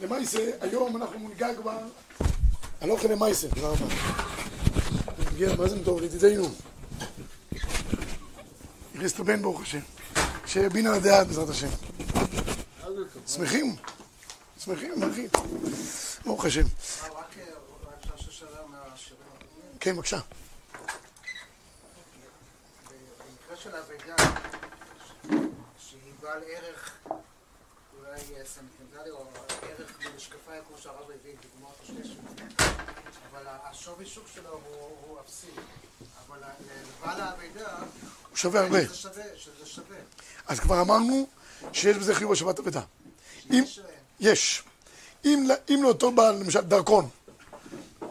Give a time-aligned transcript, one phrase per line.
[0.00, 1.78] למעשה, היום אנחנו ניגע כבר
[2.80, 3.86] על אוכל למעשה, תודה רבה.
[5.32, 6.48] נגיע, מה זה טוב, לידידינו.
[8.94, 9.78] הכניס את הבן ברוך השם.
[10.46, 11.68] שבינה לדעת בעזרת השם.
[13.26, 13.76] שמחים?
[14.58, 15.28] שמחים, מברכים.
[16.24, 16.62] ברוך השם.
[19.80, 20.18] כן, בבקשה.
[22.88, 24.16] במקרה של אבדה,
[25.78, 26.92] שהיא בעל ערך
[28.14, 29.24] אולי סנטימנטלי או
[29.62, 32.52] ערך במשקפיים כמו שהרב הביא דוגמאות שונות
[33.30, 34.60] אבל השווי שוק שלו
[35.06, 35.46] הוא אפסי
[36.26, 36.38] אבל
[37.00, 37.76] לבעל האבדה
[38.28, 38.78] הוא שווה הרבה.
[38.94, 39.96] שזה שווה
[40.46, 41.26] אז כבר אמרנו
[41.72, 42.58] שיש בזה חיוב השבת
[43.40, 43.84] שיש, אה,
[44.20, 44.62] יש.
[45.24, 45.46] אם,
[45.82, 47.08] לאותו בעל, למשל, דרכון,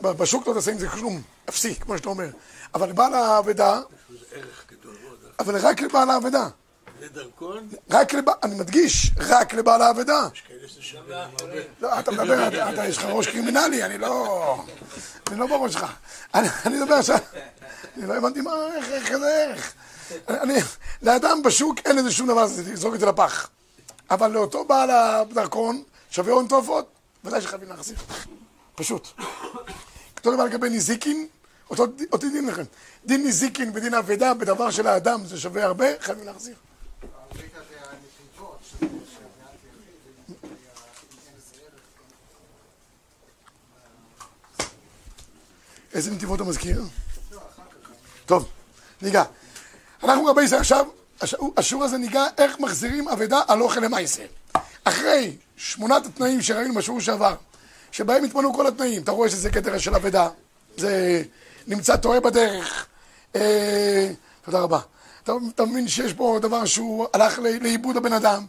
[0.02, 2.30] ב- בשוק לא תעשה עם זה כלום, אפסי, כמו שאתה אומר.
[2.74, 5.18] אבל לבעל האבדה, זה ערך גדול מאוד.
[5.40, 6.50] אבל רק לבעל האבדה.
[7.90, 10.28] רק לבעל, אני מדגיש, רק לבעל האבדה.
[10.34, 11.62] יש כאלה להם הרבה.
[11.82, 14.64] לא, אתה מדבר, אתה, יש לך ראש קרימינלי, אני לא...
[15.28, 15.86] אני לא בראש שלך.
[16.34, 17.18] אני, מדבר עכשיו...
[17.98, 19.74] אני לא הבנתי מה, איך, איך, איך.
[20.30, 20.54] אני,
[21.02, 23.50] לאדם בשוק אין לזה שום דבר, זה לזרוק את זה לפח.
[24.10, 26.90] אבל לאותו בעל הדרכון, שווה הון תועפות,
[27.24, 27.98] ודאי שחייבים להחזיר.
[28.76, 29.08] פשוט.
[30.18, 31.28] אותו דבר לגבי נזיקין,
[31.70, 32.64] אותו, אותו דין לכם.
[33.06, 36.56] דין נזיקין ודין אבדה בדבר של האדם זה שווה הרבה, חייבים להחזיר.
[37.02, 39.90] האבדה זה הנתיבות של של מעט יחיד
[40.30, 40.36] אם
[41.28, 41.82] אין לזה ערך
[45.94, 46.82] איזה נתיבות אתה מזכיר?
[48.26, 48.50] טוב,
[49.02, 49.24] ניגע.
[50.04, 50.86] אנחנו רבי ישראל עכשיו,
[51.58, 54.24] השיעור- הזה ניגע איך מחזירים אבדה על אוכל למעשה.
[54.84, 57.36] אחרי שמונת התנאים שראינו בשיעור שעבר,
[57.92, 60.30] שבהם התמנו כל התנאים, אתה רואה שזה כתר של אבדה,
[60.78, 61.24] זה
[61.68, 62.86] נמצא טועה בדרך,
[63.36, 64.12] אה,
[64.46, 64.80] תודה רבה.
[65.24, 68.46] אתה, אתה מבין שיש פה דבר שהוא הלך לא- לאיבוד הבן אדם,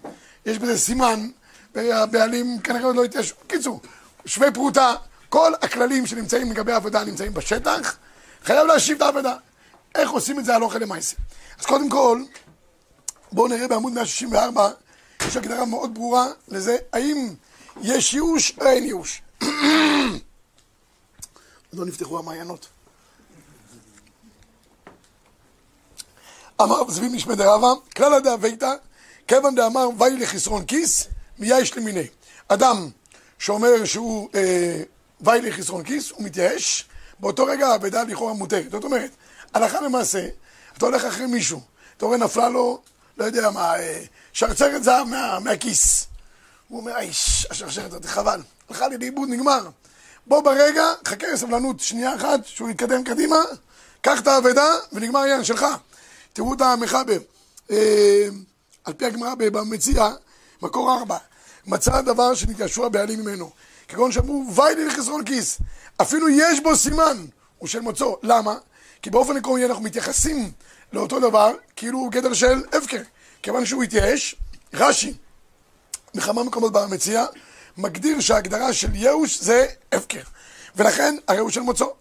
[0.46, 1.28] יש בזה סימן,
[1.74, 3.40] והבעלים כנראה עוד לא התיישבו.
[3.46, 3.80] קיצור,
[4.26, 4.94] שווה פרוטה,
[5.34, 7.96] כל הכללים שנמצאים לגבי העבודה נמצאים בשטח,
[8.44, 9.36] חייב להשיב את העבודה.
[9.94, 11.16] איך עושים את זה אוכל למעשה?
[11.58, 12.22] אז קודם כל,
[13.32, 14.70] בואו נראה בעמוד 164,
[15.28, 17.34] יש הגדרה מאוד ברורה לזה, האם
[17.82, 19.22] יש ייאוש או אין ייאוש.
[19.42, 19.50] עוד
[21.72, 22.68] לא נפתחו המעיינות.
[26.62, 28.74] אמר צבי משמי דרבה, כלל דאבייתא,
[29.28, 31.08] כיוון דאמר ויהי לחסרון כיס,
[31.38, 32.06] מייאש למיני.
[32.48, 32.88] אדם
[33.38, 34.82] שאומר שהוא אה,
[35.20, 36.84] ויהי לחסרון כיס, הוא מתייאש,
[37.20, 38.70] באותו רגע האבדה לכאורה מותרת.
[38.70, 39.10] זאת אומרת,
[39.54, 40.28] הלכה למעשה,
[40.76, 41.60] אתה הולך אחרי מישהו,
[41.96, 42.80] אתה רואה נפלה לו,
[43.18, 44.02] לא יודע מה, אה,
[44.32, 46.06] שרשרת זהב מה, מהכיס.
[46.68, 49.68] הוא אומר, איש, השרשרת הזאת, חבל, הלכה לי לאיבוד, נגמר.
[50.26, 53.36] בוא ברגע, חכה בסבלנות שנייה אחת, שהוא יתקדם קדימה,
[54.00, 55.66] קח את האבדה ונגמר העניין שלך.
[56.32, 57.18] תראו את המחבר.
[57.70, 58.28] אה,
[58.84, 60.08] על פי הגמרא במציע,
[60.62, 61.16] מקור ארבע,
[61.66, 63.50] מצא דבר שנתיישרו הבעלים ממנו.
[63.88, 65.58] כגון שאמרו, ואי לי לחסרון כיס.
[66.02, 67.24] אפילו יש בו סימן,
[67.58, 68.18] הוא של מוצאו.
[68.22, 68.54] למה?
[69.02, 70.52] כי באופן עקרוני אנחנו מתייחסים
[70.92, 73.02] לאותו דבר כאילו הוא גדר של הפקר.
[73.42, 74.36] כיוון שהוא התייאש,
[74.74, 75.14] רש"י,
[76.14, 77.24] בכמה מקומות במציע,
[77.76, 80.22] מגדיר שההגדרה של ייאוש זה הפקר.
[80.76, 81.94] ולכן הרי הוא של מוצאו.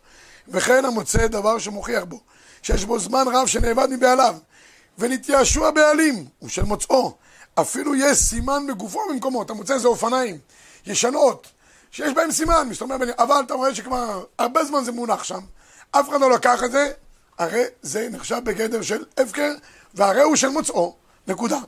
[0.48, 2.20] וכן המוצא דבר שמוכיח בו,
[2.62, 4.36] שיש בו זמן רב שנאבד מבעליו,
[4.98, 7.16] ונתייאשו הבעלים, הוא של מוצאו.
[7.56, 10.38] אפילו יש סימן בגופו במקומות, המוצא זה אופניים,
[10.86, 11.48] ישנות,
[11.94, 15.40] שיש בהם סימן, מסתובב ביניהם, אבל אתה רואה שכבר הרבה זמן זה מונח שם,
[15.92, 16.92] אף אחד לא לקח את זה,
[17.38, 19.52] הרי זה נחשב בגדר של הפקר,
[19.94, 20.96] והרי הוא של מוצאו,
[21.28, 21.60] נקודה.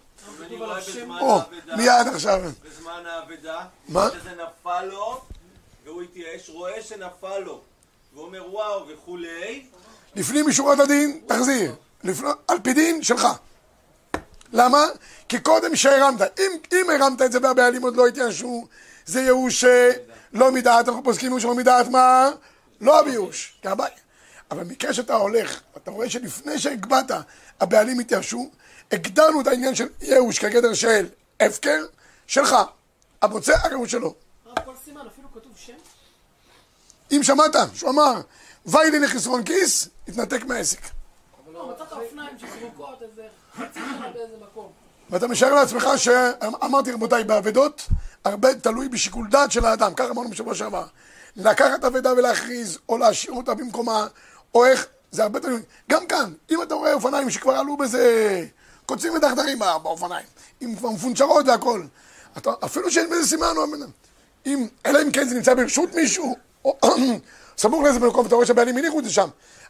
[1.21, 1.39] או,
[1.77, 2.41] מיד עכשיו.
[2.69, 4.09] בזמן האבדה, מה?
[4.13, 5.21] שזה נפל לו,
[5.85, 7.61] והוא התייאש, רואה שנפל לו,
[8.13, 9.65] והוא אומר וואו וכולי,
[10.15, 11.75] לפנים משורת הדין, תחזיר.
[12.47, 13.27] על פי דין, שלך.
[14.53, 14.83] למה?
[15.29, 18.67] כי קודם שהרמת, אם, אם הרמת את זה והבעלים עוד לא התייאשו,
[19.05, 19.91] זה ייאוש אה,
[20.35, 22.29] לא מדעת, אנחנו פוסקים ייאוש לא מדעת מה?
[22.81, 22.99] לא
[23.61, 23.95] כהבעיה.
[24.51, 27.11] אבל במקרה שאתה הולך, אתה רואה שלפני שהגבהת,
[27.59, 28.49] הבעלים התייאשו,
[28.91, 31.07] הגדרנו את העניין של ייאוש כגדר של
[31.39, 31.85] הפקר,
[32.27, 32.55] שלך.
[33.21, 34.13] המוצא הרי הוא שלו.
[34.45, 35.73] הרב, כל סימן, אפילו כתוב שם?
[37.11, 38.21] אם שמעת שהוא אמר,
[38.65, 40.81] ויהי לי לחסרון כיס, התנתק מהעסק.
[41.53, 41.75] לא.
[45.09, 47.87] ואתה משער לעצמך שאמרתי רבותיי, באבדות
[48.25, 50.85] הרבה תלוי בשיקול דעת של האדם, ככה אמרנו בשבוע שעבר.
[51.35, 54.07] לקחת אבדה ולהכריז, או להשאיר אותה במקומה,
[54.55, 55.61] או איך, זה הרבה תלוי.
[55.91, 58.45] גם כאן, אם אתה רואה אופניים שכבר עלו בזה
[58.85, 60.25] קוצים ודחדרים בא- באופניים,
[60.61, 61.45] עם כבר מפונצ'רות
[62.37, 63.53] אתה, אפילו שאין בזה סימן,
[64.45, 66.35] אם, אלא אם כן זה נמצא ברשות מישהו,
[66.65, 66.77] או
[67.57, 69.29] סמוך לאיזה מקום, ואתה רואה שהבעלים הניחו את זה שם.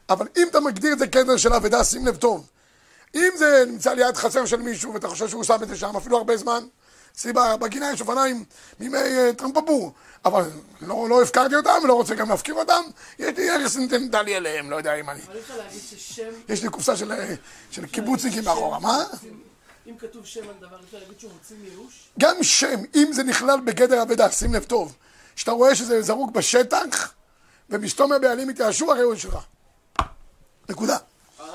[0.10, 2.48] אבל אם אתה מגדיר את זה כדר של אבדה, שים לב טוב.
[3.16, 6.18] אם זה נמצא ליד חצר של מישהו ואתה חושב שהוא שם את זה שם אפילו
[6.18, 6.64] הרבה זמן,
[7.16, 8.46] אצלי בגינה יש אופניים
[8.80, 9.94] מימי אה, טרמפפור,
[10.26, 10.44] אבל
[10.82, 12.84] לא, לא הפקרתי אותם ולא רוצה גם להפקיר אותם,
[13.20, 15.20] יש לי ערך סנטימנטלי אליהם, לא יודע אם אני...
[15.26, 17.34] אבל אי אפשר להגיד ששם, יש לי קופסה של, אה,
[17.72, 19.04] של קיבוצניקים מאחורה, מה?
[19.88, 22.10] אם כתוב שם על דבר, אפשר להגיד שהוא מוציא מייאוש?
[22.20, 24.96] גם שם, אם זה נכלל בגדר אבדה, שים לב טוב,
[25.36, 27.14] שאתה רואה שזה זרוק בשטח,
[27.70, 29.38] ומסתום הבעלים התייאשו, הרי הוא שלך.
[30.70, 30.98] נקודה.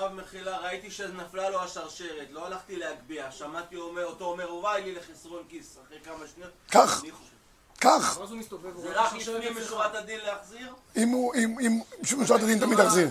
[0.01, 4.95] הרב מחילה, ראיתי שנפלה לו השרשרת, לא הלכתי להגביה, שמעתי אומר- אותו אומר, וואי לי
[4.95, 6.51] לחסרון כיס, אחרי כמה שניות.
[6.71, 7.03] כך,
[8.17, 8.27] הוא
[8.83, 9.67] זה רק לפנים אצלך.
[9.67, 10.75] משורת הדין להחזיר?
[10.97, 13.09] אם הוא, אם, אם, שום משורת הדין תמיד תחזיר.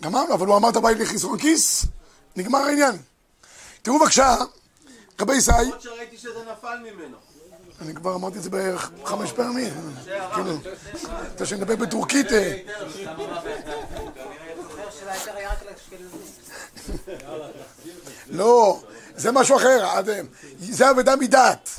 [0.00, 1.84] גמרנו, אבל הוא אמר את הבית לחסרון כיס,
[2.36, 2.96] נגמר העניין.
[3.82, 4.36] תראו בבקשה,
[5.20, 7.16] רבי ישי, למרות שראיתי שזה נפל ממנו.
[7.80, 9.74] אני כבר אמרתי את זה בערך חמש פעמים.
[10.34, 10.52] כאילו,
[11.36, 12.26] אתה שנדבר בטורקית,
[17.08, 17.48] אה.
[18.38, 18.82] לא,
[19.16, 20.00] זה משהו אחר, אה,
[20.58, 21.70] זה אבדה מדעת.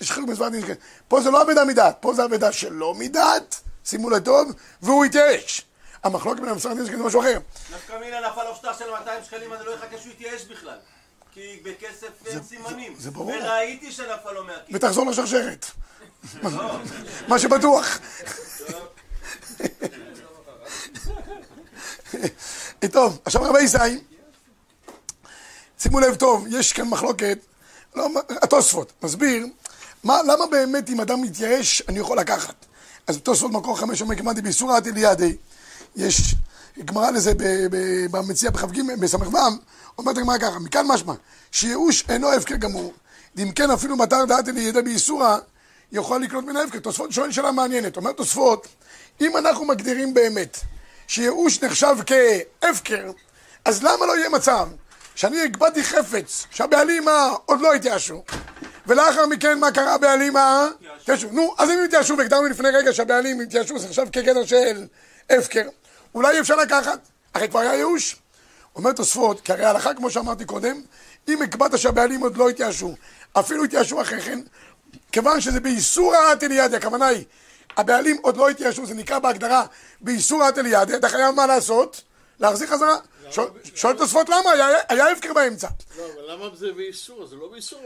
[0.00, 0.64] יש חילוק בסברת דין,
[1.08, 4.52] פה זה לא אבדה מדעת, פה זה אבדה שלא מדעת, שימו לב טוב,
[4.82, 5.64] והוא התייאש.
[6.04, 7.38] המחלוקת בין המסרת דין זה משהו אחר.
[7.74, 10.78] נפקא מינה נפל לו שטר של 200 שקלים, אני לא אחכה שהוא יתייאש בכלל.
[11.34, 12.94] כי בכסף אין סימנים.
[12.98, 13.28] זה ברור.
[13.28, 14.74] וראיתי שנפל לו מהכיס.
[14.76, 15.66] ותחזור לשרשרת.
[17.28, 17.98] מה שבטוח.
[22.92, 23.76] טוב, עכשיו רבי ישי,
[25.78, 27.38] שימו לב טוב, יש כאן מחלוקת,
[27.94, 28.08] לא,
[28.42, 29.46] התוספות, מסביר,
[30.04, 32.54] מה, למה באמת אם אדם מתייאש אני יכול לקחת?
[33.06, 35.36] אז תוספות מקור חמש אומר כמעט באיסור עתי לידי,
[35.96, 36.34] יש
[36.84, 37.32] גמרא לזה
[38.10, 39.18] במציע בכ"ג, בס"ו,
[39.98, 41.14] אומרת הגמרא ככה, מכאן משמע,
[41.52, 42.92] שייאוש אינו הפקר גמור,
[43.38, 45.36] אם כן אפילו מטר דעתי לידי באיסורא,
[45.92, 46.78] יכול לקנות מן ההפקר.
[46.78, 48.66] תוספות שואל שאלה מעניינת, אומר תוספות,
[49.20, 50.58] אם אנחנו מגדירים באמת
[51.08, 53.10] שייאוש נחשב כהפקר,
[53.64, 54.68] אז למה לא יהיה מצב
[55.14, 57.04] שאני הגבתי חפץ שהבעלים
[57.46, 58.22] עוד לא התייאשו,
[58.86, 60.68] ולאחר מכן מה קרה הבעלים מה?
[61.00, 61.28] התייאשו.
[61.30, 64.86] נו, אז אם התייאשו והגדרנו לפני רגע שהבעלים התייאשו, זה נחשב כגדר של
[65.30, 65.68] הפקר,
[66.14, 66.98] אולי אפשר לקחת,
[67.34, 68.16] הרי כבר היה ייאוש.
[68.76, 70.80] אומר תוספות, כי הרי ההלכה, כמו שאמרתי קודם,
[71.28, 72.94] אם הקבעת שהבעלים עוד לא התייאשו,
[73.32, 74.40] אפילו התייאשו אחרי כן,
[75.12, 77.24] כיוון שזה באיסור האטליאדי, הכוונה היא,
[77.78, 79.64] הבעלים עוד לא התייאשו, זה נקרא בהגדרה
[80.00, 82.02] באיסור האטליאדי, אתה חייב מה לעשות?
[82.40, 82.96] להחזיר חזרה.
[83.74, 84.50] שואל- תוספות למה,
[84.88, 85.68] היה- הפקר באמצע.
[85.98, 87.26] לא, אבל למה זה באיסור?
[87.26, 87.80] זה לא באיסור,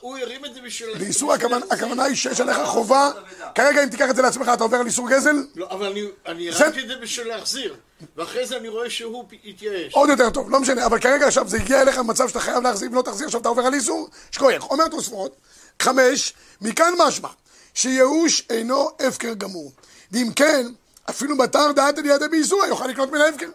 [0.00, 0.98] הוא הרים את זה בשביל...
[0.98, 3.10] באיסור הכוונה- היא שיש עליך חובה,
[3.54, 5.36] כרגע אם תיקח את זה לעצמך, אתה עובר על איסור גזל?
[5.56, 5.86] לא, אבל
[6.26, 7.74] אני- הרמתי את זה בשביל להחזיר,
[8.16, 9.94] ואחרי זה אני רואה שהוא התייאש.
[9.94, 12.88] עוד יותר טוב, לא משנה, אבל כרגע עכשיו זה הגיע אליך למצב שאתה חייב להחזיר
[12.92, 14.70] ולא תחזיר, עכשיו אתה עובר על איסור, שכוייך.
[14.70, 15.36] אומר תוספות,
[15.82, 17.28] חמש, מכאן משמע,
[17.74, 19.72] שייאוש אינו הפקר גמור.
[20.12, 20.66] ואם כן,
[21.10, 23.48] אפילו בתר דעת לידי באיסור, יוכל לקנות מן ההפקר.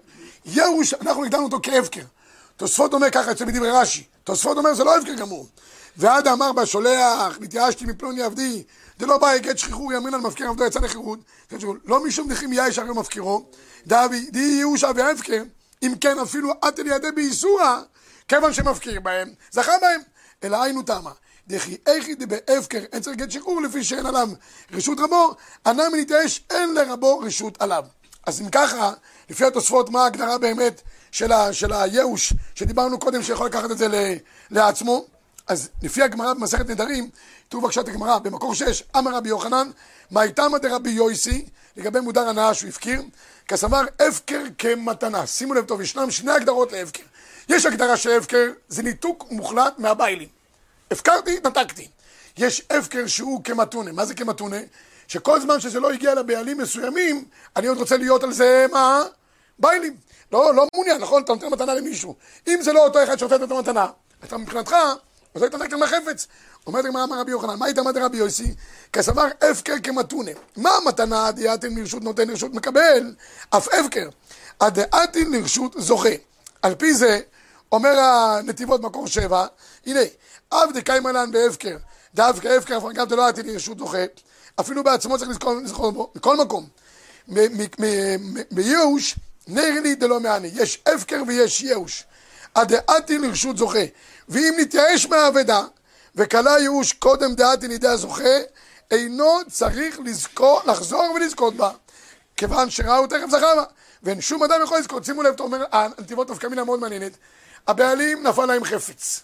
[0.45, 2.03] ייאוש, אנחנו הגדרנו אותו כהפקר.
[2.57, 5.47] תוספות אומר ככה אצל בדברי רש"י, תוספות אומר זה לא הפקר גמור.
[5.97, 8.63] ועד אמר בשולח, נתייאשתי מפלוני עבדי,
[8.99, 11.19] דלא בא הגט שחרור ימין על מפקיר עבדו יצא לחירות.
[11.85, 13.45] לא משום דחים יאיש הרי מפקירו,
[13.87, 15.43] דאבי די ייאושה והפקר,
[15.83, 17.81] אם כן אפילו עטל ידי באיסורה,
[18.27, 20.01] כיוון שמפקיר בהם, זכה בהם.
[20.43, 21.11] אלא היינו תמה.
[21.49, 24.29] דכי איכי דבהפקר אין צריך גט שחרור לפי שאין עליו
[24.71, 25.35] רשות רבו,
[25.65, 27.85] הנמי נתייאש אין לרבו רשות עליו.
[28.25, 28.93] אז אם ככה,
[29.29, 30.81] לפי התוספות, מה ההגדרה באמת
[31.11, 33.93] של, ה, של הייאוש, שדיברנו קודם שיכול לקחת את זה ל,
[34.51, 35.05] לעצמו?
[35.47, 37.09] אז לפי הגמרא במסכת נדרים,
[37.49, 39.69] תראו בבקשה את הגמרא, במקור 6, אמר רבי יוחנן,
[40.11, 41.45] מה איתמא דרבי יויסי,
[41.77, 43.01] לגבי מודר הנאה שהוא הפקיר,
[43.47, 45.27] כסבר הפקר כמתנה.
[45.27, 47.03] שימו לב טוב, ישנם שני הגדרות להפקר.
[47.49, 50.38] יש הגדרה של הפקר, זה ניתוק מוחלט מהביילים.
[50.91, 51.87] הפקרתי, נתקתי.
[52.37, 53.91] יש הפקר שהוא כמתונה.
[53.91, 54.57] מה זה כמתונה?
[55.07, 59.03] שכל זמן שזה לא הגיע לבעלים מסוימים, אני עוד רוצה להיות על זה, מה?
[59.59, 59.95] ביילים.
[60.31, 61.23] לא, לא מעוניין, נכון?
[61.23, 62.15] אתה נותן מתנה למישהו.
[62.47, 63.87] אם זה לא אותו אחד שנותן את המתנה,
[64.23, 64.75] אתה מבחינתך,
[65.35, 66.27] אז היית נתן מהחפץ.
[66.67, 68.53] אומרת הגמרא אמר רבי יוחנן, מה היית אמר רבי יוסי?
[68.93, 70.31] כסבר הפקר כמתונה.
[70.57, 73.15] מה המתנה דעתין לרשות נותן לרשות מקבל?
[73.49, 74.09] אף הפקר.
[74.61, 76.09] הדעתין לרשות זוכה.
[76.61, 77.19] על פי זה,
[77.71, 79.45] אומר הנתיבות מקור שבע,
[79.85, 79.99] הנה,
[80.51, 81.77] עבדי קיימא לן בהפקר,
[82.15, 84.05] דווקא הפקר גם דלא עתיד לרשות זוכה,
[84.59, 86.67] אפילו בעצמו צריך לזכור, לזכור בו, מכל מקום.
[87.27, 89.15] מ- מ- מ- מ- בייאוש,
[89.47, 92.03] נר לי דלא מעני, יש הפקר ויש ייאוש.
[92.55, 93.79] הדעתי לרשות זוכה,
[94.29, 95.61] ואם נתייאש מהאבדה,
[96.15, 98.37] וכלה ייאוש קודם דעתי לידי הזוכה,
[98.91, 101.71] אינו צריך לזכור, לחזור ולזכות בה,
[102.37, 103.63] כיוון שראה תכף זכה בה,
[104.03, 105.05] ואין שום אדם יכול לזכות.
[105.05, 107.11] שימו לב, אתה אומר, הנתיבות נפקא מינה מאוד מעניינת,
[107.67, 109.23] הבעלים נפל להם חפץ,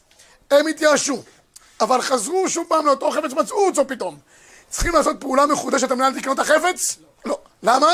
[0.52, 1.24] הם התייאשו,
[1.82, 4.18] אבל חזרו שוב פעם לאותו חפץ, מצאו אותו פתאום.
[4.70, 6.98] צריכים לעשות פעולה מחודשת על מנת לקנות החפץ?
[7.26, 7.40] לא.
[7.64, 7.94] למה?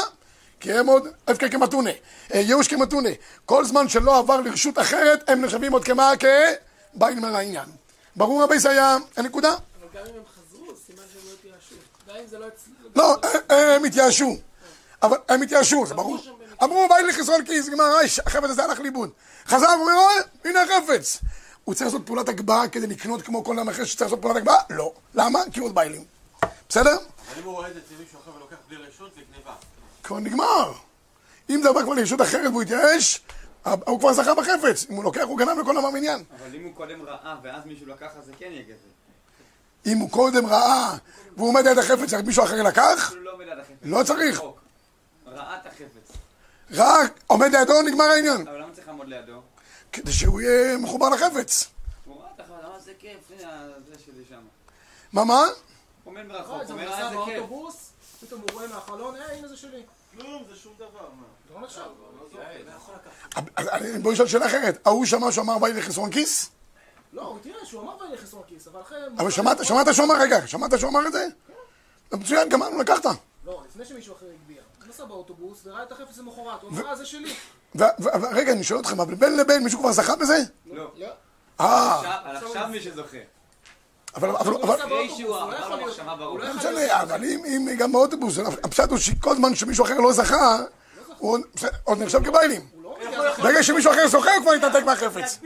[0.59, 1.89] כי הם עוד הפקר כמתונה,
[2.33, 3.09] אה, ייאוש כמתונה.
[3.45, 6.11] כל זמן שלא עבר לרשות אחרת, הם נחשבים עוד כמה?
[6.19, 7.65] כבעלים על העניין.
[8.15, 9.49] ברור רבי זה היה הנקודה?
[9.49, 9.59] אבל
[9.93, 11.75] גם אם הם חזרו, סימן שהם לא התייאשו.
[12.07, 12.47] גם אם זה לא.
[12.95, 13.17] לא,
[13.51, 14.37] אה, הם התייאשו.
[15.03, 16.17] אבל הם התייאשו, זה ברור.
[16.63, 19.09] אמרו, ביי לי חסרון כיס, גמר, אייש, החפץ הזה הלך לאיבוד.
[19.45, 19.97] חזר, הוא אומר,
[20.45, 21.19] הנה החפץ.
[21.63, 24.57] הוא צריך לעשות פעולת הגבהה כדי לקנות כמו כל אחר שצריך לעשות פעולת הגבהה?
[24.69, 24.93] לא.
[25.13, 25.39] למה?
[25.53, 26.03] כי הוא עוד ביילים.
[26.69, 26.95] בסדר?
[26.95, 29.53] אבל אם הוא רואה את זה אצל מישהו אחר ולוקח בלי רשות, זה גניבה.
[30.03, 30.73] כבר נגמר.
[31.49, 33.21] אם זה עבר כבר לרשות אחרת והוא התייאש,
[33.63, 34.85] הוא כבר זכה בחפץ.
[34.89, 36.23] אם הוא לוקח, הוא גנב לכל ועניין.
[36.39, 38.91] אבל אם הוא קודם ראה ואז מישהו לקח, אז זה כן יהיה גזל.
[39.85, 40.97] אם הוא קודם ראה
[41.37, 43.75] והוא עומד ליד החפץ, מישהו אחר לקח, לא עומד על החפץ.
[43.83, 44.41] לא צריך.
[45.25, 46.00] ראה את החפץ.
[46.73, 46.97] ראה,
[47.27, 48.47] עומד לידו, נגמר העניין.
[48.47, 49.41] אבל למה צריך לעמוד לידו?
[49.91, 51.67] כדי שהוא יהיה מחובר לחפץ.
[52.05, 54.41] הוא ראה את החפץ, אמר זה כיף, הנה זה שלי שם.
[55.13, 55.39] מה, מה?
[55.43, 55.51] הוא
[56.03, 57.35] עומד מרחוק, אה, הוא זה אומר נסע אה כיף.
[57.39, 57.89] באוטובוס,
[58.21, 59.81] פתאום הוא רואה מהחלון, אה, הנה זה שלי.
[60.17, 61.25] כלום, זה שום דבר, מה?
[61.55, 61.81] לא נחשב.
[63.55, 64.87] אז אני- בואי נשאל שאלה אחרת.
[64.87, 66.49] ההוא שמע שהוא אמר ביי לחסרון כיס?
[67.13, 68.97] לא, הוא תראה שהוא אמר ויהיה חסרון כיס, אבל אחרי...
[69.17, 71.27] אבל שמעת, שמעת שהוא אמר, רגע, שמעת שהוא אמר את זה?
[72.13, 73.05] מצוין, גמרנו, לקחת.
[73.45, 74.25] לא, לפני שמישהו אחר
[74.91, 77.33] נסע באוטובוס וראה את החפץ למחרת, הוא אמר, אה, זה שלי.
[77.75, 80.37] ו- ו- ו- רגע, אני שואל אתכם, אבל בין לבין מישהו כבר זכה בזה?
[80.65, 80.91] לא.
[81.61, 82.01] אה,
[82.35, 83.17] עכשיו- מי שזוכה.
[84.15, 84.97] אבל, אבל, אבל, לא.
[85.29, 86.53] לא לא.
[86.53, 90.59] משנה, אבל אם, אם גם באוטובוס, הפשט הוא שכל זמן שמישהו אחר לא זכה,
[91.17, 91.37] הוא
[91.83, 92.61] עוד- נחשב כביילים.
[92.83, 92.95] לא
[93.37, 95.39] ברגע שמישהו אחר זוכה, הוא כבר התנתק מהחפץ.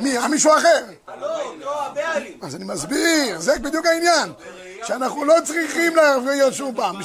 [0.00, 0.10] מי?
[0.10, 0.84] היה מישהו אחר.
[1.20, 2.38] לא, לא, הבעלים.
[2.42, 4.32] אז אני מסביר, זה בדיוק העניין.
[4.86, 6.96] שאנחנו לא צריכים להרוויח שוב פעם.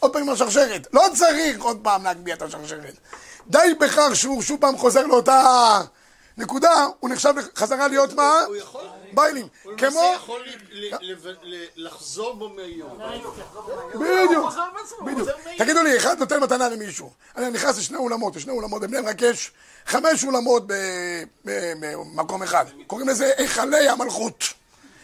[0.00, 0.86] עוד פעם עם השרשרת.
[0.92, 2.94] לא צריך עוד פעם להגביה את השרשרת.
[3.46, 5.80] די בכך שהוא שוב פעם חוזר לאותה
[6.36, 8.40] נקודה, הוא נחשב חזרה להיות מה?
[8.46, 8.80] הוא יכול,
[9.14, 9.46] ביילים.
[9.62, 9.88] הוא כמו...
[9.88, 10.40] למעשה יכול
[11.76, 12.98] לחזור בו מהיום.
[13.94, 14.44] בדיוק.
[14.74, 15.28] בעצמו, בדיוק.
[15.44, 15.58] מהיום.
[15.58, 17.10] תגידו לי, אחד נותן מתנה למישהו.
[17.36, 19.52] אני נכנס לשני אולמות, לשני אולמות, בבני ברק יש
[19.86, 20.72] חמש אולמות ב-
[21.44, 22.64] ב- במקום אחד.
[22.86, 24.44] קוראים לזה היכלי המלכות.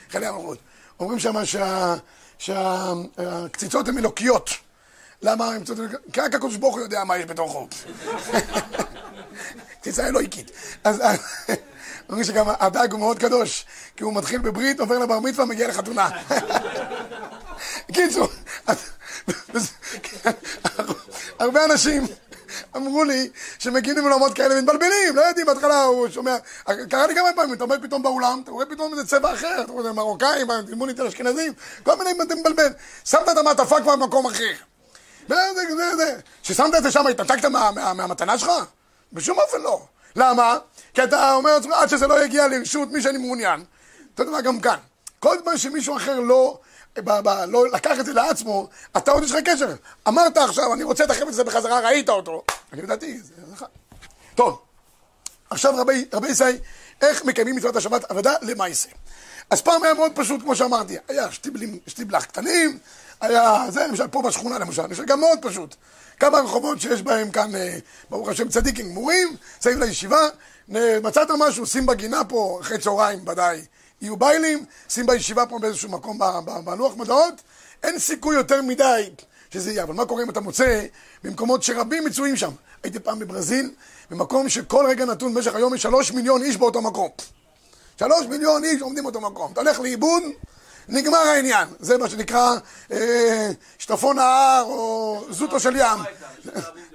[0.07, 0.59] היכלי המלכות.
[1.01, 1.95] אומרים שם שה-
[2.39, 4.51] שהקציצות הן אלוקיות.
[5.23, 6.03] למה הן קציצות אלוקיות?
[6.13, 7.69] כי רק הקדוש ברוך הוא יודע מה יש בתוכו.
[9.81, 10.51] קציצה אלוהיקית.
[10.85, 11.03] אז
[12.09, 13.67] אומרים שגם הדג הוא מאוד קדוש,
[13.97, 16.11] כי הוא מתחיל בברית, עובר לבר מצווה, מגיע לחתונה.
[17.95, 18.29] קיצור,
[18.67, 18.91] אז-
[21.39, 22.07] הרבה אנשים
[22.77, 26.37] אמרו לי שמגיעים לעולמות כאלה ומתבלבלים, לא יודעים, בהתחלה הוא שומע,
[26.91, 29.73] קרה לי כמה פעמים, אתה עומד פתאום באולם, אתה רואה פתאום איזה צבע אחר, אתה
[29.73, 32.69] רואה מרוקאים, לימון איתי אשכנזים, כל מיני אתה מבלבל,
[33.05, 34.53] שמת את המעטפה כבר במקום אחר.
[35.29, 36.17] זה, זה, זה, זה.
[36.43, 38.51] ששמת את זה שם, התנתקת מה- מה- מהמתנה שלך?
[39.13, 39.83] בשום אופן לא.
[40.17, 40.59] למה?
[40.95, 43.65] כי אתה אומר לעצמך, עד שזה לא יגיע לרשות מי שאני מעוניין.
[44.11, 44.77] אותו דבר גם כאן.
[45.21, 46.59] כל זמן שמישהו אחר לא,
[47.05, 49.75] ב, ב, לא לקח את זה לעצמו, אתה עוד יש לך קשר.
[50.09, 52.43] אמרת עכשיו, אני רוצה את החפץ הזה בחזרה, ראית אותו.
[52.73, 53.69] אני לדעתי, זה נכון.
[54.35, 54.61] טוב,
[55.51, 56.45] עכשיו רבי, רבי ישי,
[57.03, 58.89] איך מקיימים מצוות השבת עבודה למעשה.
[59.51, 62.79] אז פעם היה מאוד פשוט, כמו שאמרתי, היה שטיבלים, שטיבלח קטנים,
[63.21, 65.75] היה זה, למשל פה בשכונה למשל, יש גם מאוד פשוט.
[66.21, 67.79] כמה רחובות שיש בהם כאן, אה,
[68.11, 70.21] ברוך השם, צדיקים גמורים, צאים לישיבה,
[70.69, 73.65] נ- מצאת משהו, שים בגינה פה, אחרי צהריים ודאי,
[74.01, 76.19] יהיו ביילים, שים בישיבה פה באיזשהו מקום
[76.65, 77.43] בלוח מודעות,
[77.83, 79.11] אין סיכוי יותר מדי
[79.51, 79.83] שזה יהיה.
[79.83, 80.85] אבל מה קורה אם אתה מוצא
[81.25, 82.51] במקומות שרבים מצויים שם?
[82.83, 83.71] הייתי פעם בברזיל,
[84.11, 87.09] במקום שכל רגע נתון במשך היום יש שלוש מיליון איש באותו מקום.
[87.99, 89.53] שלוש מיליון איש עומדים באותו מקום.
[89.53, 90.23] אתה הולך לאיבוד,
[90.89, 91.69] נגמר העניין.
[91.81, 92.57] זה מה שנקרא
[92.93, 95.99] אה, שטפון ההר או זוטו של ים.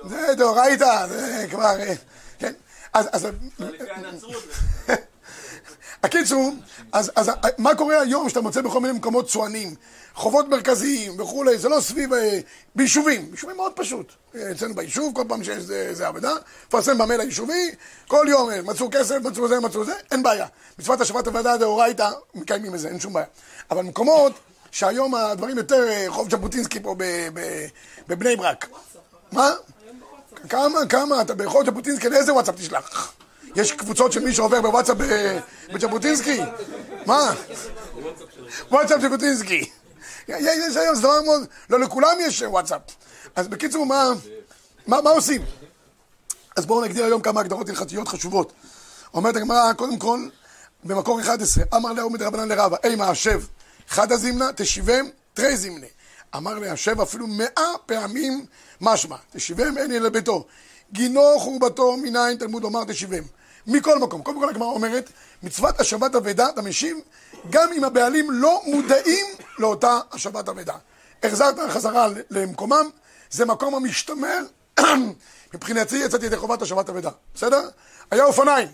[0.10, 1.80] זה דאורייתא, זה כבר...
[1.80, 1.94] אה,
[2.40, 2.54] כן.
[2.94, 3.28] אז, אז.
[6.04, 6.54] הקיצור,
[6.92, 9.76] אז, אז מה קורה היום שאתה מוצא בכל מיני מקומות צוענים,
[10.16, 12.40] חובות מרכזיים וכולי, זה לא סביב, אה,
[12.76, 14.14] ביישובים, יישובים מאוד פשוט.
[14.36, 16.32] אה, אצלנו ביישוב, כל פעם שיש איזה עבודה,
[16.68, 17.72] מפרסם במייל היישובי,
[18.08, 20.48] כל יום אה, מצאו כסף, מצאו זה, מצאו זה, אין בעיה.
[20.80, 23.26] מצוות השבת הוועדה דאורייתא, מקיימים את זה, אין שום בעיה.
[23.72, 24.34] אבל מקומות
[24.72, 26.96] שהיום הדברים יותר, אה, רחוב ז'בוטינסקי פה
[28.08, 28.68] בבני ברק.
[29.32, 29.52] מה?
[30.50, 33.14] כמה, כמה, אתה ברחוב ז'בוטינסקי, לאיזה וואטסאפ תשלח?
[33.56, 34.98] יש קבוצות של מי שעובר בוואטסאפ
[35.74, 36.40] בז'בוטינסקי?
[37.06, 37.34] מה?
[38.72, 39.70] וואטסאפ ז'בוטינסקי.
[40.28, 42.82] יש היום, זה דבר מאוד, לא לכולם יש וואטסאפ.
[43.36, 44.12] אז בקיצור, מה,
[44.88, 45.42] מה, מה עושים?
[46.56, 48.54] אז בואו נגדיר היום כמה הגדרות הלכתיות חשובות.
[49.14, 50.20] אומרת הגמרא, קודם כל,
[50.84, 53.42] במקור 11, אמר לאהו מדרבנן לרבה, אימה השב,
[53.88, 55.88] חדא זימנה, תשיבם, תרי זימנה.
[56.36, 58.46] אמר להשב אפילו מאה פעמים
[58.82, 60.46] משמע, תשיבם אין אלא ביתו.
[60.92, 63.24] גינו חורבתו מניין תלמוד לומר תשיבם.
[63.68, 64.22] מכל מקום.
[64.22, 65.10] קודם כל הגמרא אומרת,
[65.44, 66.98] מצוות השבת אבדה, אתה משיב,
[67.50, 69.26] גם אם הבעלים לא מודעים
[69.60, 70.76] לאותה השבת אבדה.
[71.24, 72.90] החזרת חזרה למקומם,
[73.32, 74.40] זה מקום המשתמר,
[75.54, 77.70] מבחינתי יצאתי ידי חובת השבת אבדה, בסדר?
[78.12, 78.68] היה אופניים,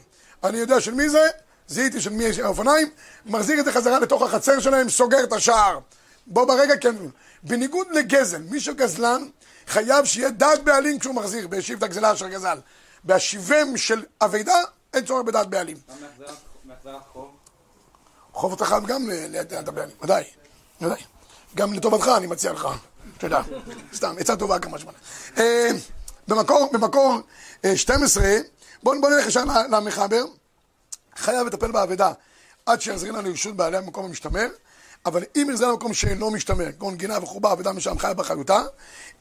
[0.43, 1.27] אני יודע של מי זה,
[1.67, 2.89] זיהיתי של מי יש האופניים,
[3.25, 5.79] מחזיר את זה חזרה לתוך החצר שלהם, סוגר את השער.
[6.27, 6.95] בו ברגע כן.
[7.43, 9.27] בניגוד לגזל, מי שגזלן
[9.67, 12.57] חייב שיהיה דעת בעלים כשהוא מחזיר, בהשיב את הגזלה אשר גזל.
[13.03, 14.61] בהשיבם של אבידה,
[14.93, 15.77] אין צורך בדעת בעלים.
[16.65, 17.31] מהחזרת- חוב?
[18.33, 20.23] חוב אתה חייב גם ל- לדעת הבעלים, ודאי,
[20.81, 21.01] ודאי.
[21.55, 22.67] גם לטובתך אני מציע לך,
[23.17, 23.41] תודה.
[23.97, 24.97] סתם, עצה טובה כמה שמונה.
[25.37, 25.69] אה,
[26.27, 27.17] במקור, במקור
[27.65, 28.23] אה, 12,
[28.83, 30.23] בואו בוא נלך ישר למחבר.
[31.15, 32.11] חייב לטפל באבדה
[32.65, 34.47] עד שיחזיר לנו לרשות בעלי המקום המשתמר,
[35.05, 38.61] אבל אם יחזיר למקום שאינו משתמר, כגון גינה וחובה, אבדה משם חיה באחריותה,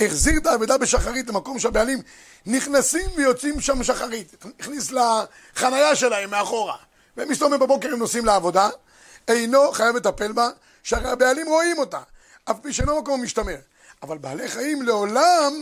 [0.01, 2.03] החזיר את האבדה בשחרית למקום שהבעלים
[2.47, 4.45] נכנסים ויוצאים שם שחרית.
[4.61, 6.77] הכניס לחנייה שלהם מאחורה,
[7.17, 8.69] והם מסתובבים בבוקר הם נוסעים לעבודה,
[9.29, 10.49] אינו חייב לטפל בה,
[10.83, 12.01] שהרי הבעלים רואים אותה,
[12.51, 13.57] אף פי שאינו מקום משתמר.
[14.03, 15.53] אבל בעלי חיים לעולם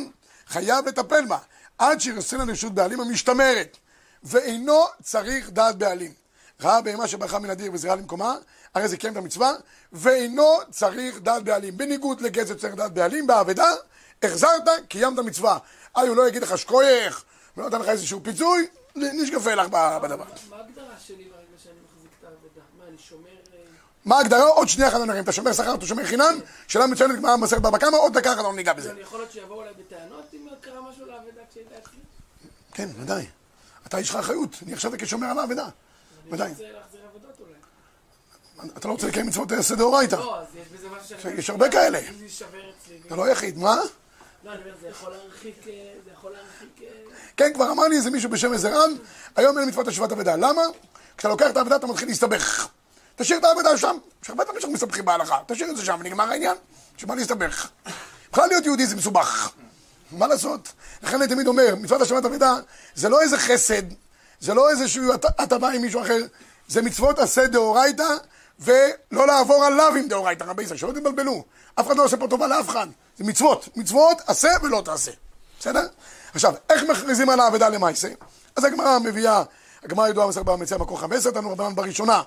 [0.47, 1.39] חייב לטפל בה,
[1.79, 3.77] עד שיחזיר לרשות בעלים המשתמרת.
[4.23, 6.13] ואינו צריך דעת בעלים.
[6.61, 8.35] ראה בהמה שברחה מן הדיר וזרעה למקומה,
[8.75, 9.53] הרי זה קיים את המצווה,
[9.93, 11.77] ואינו צריך דעת בעלים.
[11.77, 13.71] בניגוד לגזל צריך דעת בעלים, באבדה,
[14.23, 15.59] החזרת, קיימת מצווה.
[15.97, 17.25] אי, הוא לא יגיד לך שכוייך,
[17.57, 20.25] ולא נותן לך איזשהו פיצוי, נשגפה לך בדבר.
[20.51, 22.61] מה ההגדרה שלי ברגע שאני מחזיק את האבדה?
[22.79, 23.29] מה, אני שומר...
[23.29, 23.59] אה,
[24.05, 24.49] מה ההגדרה?
[24.49, 25.19] עוד שנייה אחת נראה.
[25.19, 28.33] אם אתה שומר שכר, אתה שומר חינם, שאלה מצוינת גמרא במסכת בבא קמא, עוד דקה
[28.33, 28.93] אחת לא ניגע בזה.
[29.01, 31.99] יכול להיות שיבואו אליי בטענות אם קרה משהו לאבדה כשהייתה אצלי?
[32.73, 33.27] כן, ודאי.
[33.87, 35.69] אתה יש לך אחריות, אני עכשיו כשומר על האבדה.
[36.31, 36.53] ודאי.
[38.77, 40.17] אתה לא רוצה לקיים מצוות עשה דאורייתא.
[40.17, 41.35] לא, אז יש בזה משהו שאני...
[41.35, 42.01] יש הרבה כאלה.
[43.07, 43.77] אתה לא יחיד, מה?
[44.47, 44.53] לא.
[44.53, 45.19] אה.
[46.83, 46.89] אה,
[47.37, 48.91] כן, כבר אמר לי איזה מישהו בשם איזה רב,
[49.37, 50.37] היום אין מצוות השבת אבדה.
[50.37, 50.63] למה?
[51.17, 52.69] כשאתה לוקח את האבדה אתה מתחיל להסתבך.
[53.17, 55.39] תשאיר את האבדה שם, יש הרבה דברים שאנחנו מסתבכים בהלכה.
[55.47, 56.57] תשאיר את זה שם ונגמר העניין.
[56.97, 57.69] שבא להסתבך.
[58.33, 59.51] בכלל להיות יהודי זה מסובך.
[60.11, 60.73] מה לעשות?
[61.03, 62.57] לכן אני תמיד אומר, מצוות השבת אבדה
[62.95, 63.83] זה לא איזה חסד,
[64.41, 66.19] זה לא איזשהו הט- הטבה עם מישהו אחר,
[66.69, 68.09] זה מצוות עשה דאורייתא,
[68.61, 71.45] ולא לעבור עליו עם דאורייתא, רבי ישראל, שלא תתבלבלו.
[71.81, 72.87] אף אחד לא עושה פה טובה לאף אחד.
[73.17, 73.69] זה מצוות.
[73.77, 75.11] מצוות עשה ולא תעשה.
[75.61, 75.87] בסדר?
[76.35, 78.09] עכשיו, איך מכריזים על האבדה למעשה?
[78.57, 79.43] אז הגמרא מביאה,
[79.85, 82.23] הגמרא ידועה מסך במציאה מקור 15, תנו רבנן בראשונה.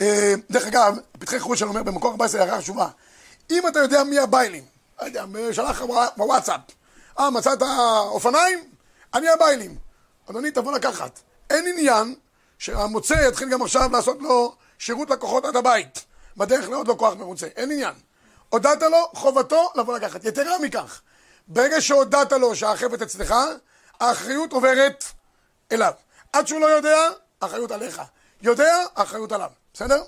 [0.00, 2.88] אה, דרך אגב, פתחי חושן אומר במקור 14 הערה חשובה.
[3.50, 4.64] אם אתה יודע מי הביילים,
[5.00, 5.82] לא יודע, שלח
[6.16, 6.60] בוואטסאפ,
[7.18, 7.62] אה, מצאת
[8.08, 8.64] אופניים?
[9.14, 9.76] אני הביילים.
[10.30, 11.20] אדוני, תבוא לקחת.
[11.50, 12.14] אין עניין
[12.58, 16.04] שהמוצא יתחיל גם עכשיו לעשות לו שירות לקוחות עד הבית.
[16.36, 17.46] בדרך לעוד לקוח מרוצה.
[17.56, 17.94] אין עניין.
[18.48, 20.24] הודעת לו, חובתו לבוא לקחת.
[20.24, 21.00] יתרה מכך,
[21.48, 23.34] ברגע שהודעת לו שהחפץ אצלך,
[24.00, 25.04] האחריות עוברת
[25.72, 25.92] אליו.
[26.32, 26.98] עד שהוא לא יודע,
[27.40, 28.02] האחריות עליך.
[28.42, 29.50] יודע, האחריות עליו.
[29.74, 30.02] בסדר?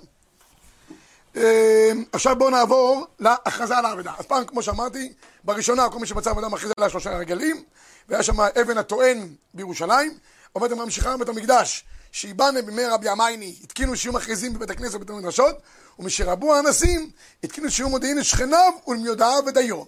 [1.37, 4.13] אה, עכשיו בואו נעבור להכרזה על האבדה.
[4.19, 5.13] אז פעם, כמו שאמרתי,
[5.45, 7.65] בראשונה כל מי שמצא עבודה מכריז עליה שלושה רגלים,
[8.09, 10.19] והיה שם אבן הטוען בירושלים,
[10.53, 15.59] עומדת ממשיכה בבית המקדש, שיבנה בימי רבי עמייני, התקינו שיהיו מכריזים בבית הכנסת ובבית המדרשות,
[15.99, 17.11] ומשרבו האנסים,
[17.45, 19.83] התקינו שיהיו מודיעין לשכניו ולמיודעיו ודיו.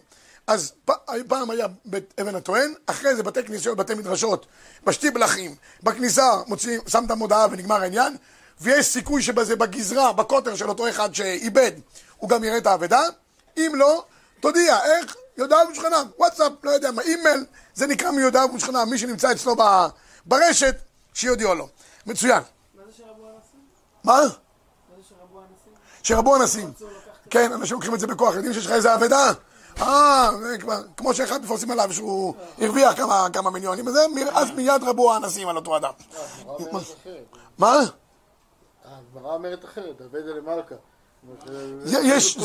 [0.47, 0.73] אז
[1.29, 4.47] פעם היה בית אבן הטוען, אחרי זה בתי כנסיות, בתי מדרשות,
[4.85, 8.17] בשטיבלחים, בכניסה מוציאים, שם את המודעה ונגמר העניין,
[8.61, 11.73] ויש סיכוי שבזה בגזרה, בקוטר של אותו אחד שאיבד,
[12.17, 13.03] הוא גם יראה את האבדה,
[13.57, 14.05] אם לא,
[14.41, 15.17] תודיע, איך?
[15.37, 19.57] יודעיו ושכניו, וואטסאפ, לא יודע מה, אימייל, זה נקרא מיודעיו ושכניו, מי שנמצא אצלו
[20.27, 20.77] ברשת,
[21.15, 21.69] שיודיעו לו.
[22.07, 22.43] מצוין.
[22.75, 23.61] מה זה שרבו האנסים?
[24.05, 24.21] מה?
[26.03, 26.73] שרבו אנסים.
[27.31, 29.33] כן, אנשים לוקחים את זה בכוח, יודעים שיש לך איזה אבדה?
[29.81, 30.31] אה,
[30.97, 32.95] כמו שאחד מפרסם עליו שהוא הרוויח
[33.33, 35.93] כמה, מיליונים, אז, מ- אז מיד רבו האנסים על אותו אדם.
[37.59, 37.79] מה?
[38.85, 40.75] הגמרא אומרת אחרת, אבדה למלכה.
[41.87, 42.39] יש,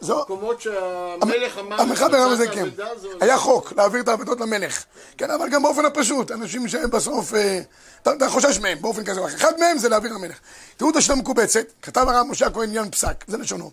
[0.00, 1.80] זה- מקומות- שהמלך אמר...
[1.80, 2.62] המחבר אמר את זה מצאת כן.
[2.66, 2.86] אבדה,
[3.20, 4.84] היה חוק להעביר את האבדות למלך.
[5.18, 7.60] כן, אבל גם באופן הפשוט, אנשים שהם בסוף, אה,
[8.02, 9.36] אתה חושש מהם באופן כזה או אחר.
[9.36, 10.38] אחד מהם זה להעביר למלך.
[10.76, 13.70] תראו את השאלה המקובצת, כתב הרב משה הכהן עניין פסק, זה לשונו.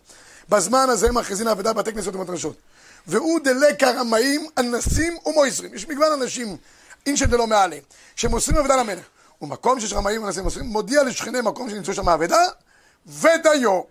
[0.49, 2.55] בזמן הזה מכריזין האבדה בבתי כנסיות ומדרשות.
[3.07, 5.73] והוא דלקה רמאים, אנסים ומויסרים.
[5.73, 6.57] יש מגוון אנשים,
[7.05, 7.77] אינשל דלא מעלה,
[8.15, 9.03] שמוסרים אבדה למלך.
[9.41, 12.41] ומקום שיש רמאים ואנסים ומויסרים, מודיע לשכני מקום שנמצאו שם האבדה,
[13.07, 13.81] ודיו.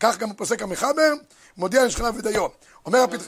[0.00, 1.12] כך גם פוסק המחבר,
[1.56, 2.46] מודיע לשכניו ודיו.
[2.86, 3.26] אומר הפתח...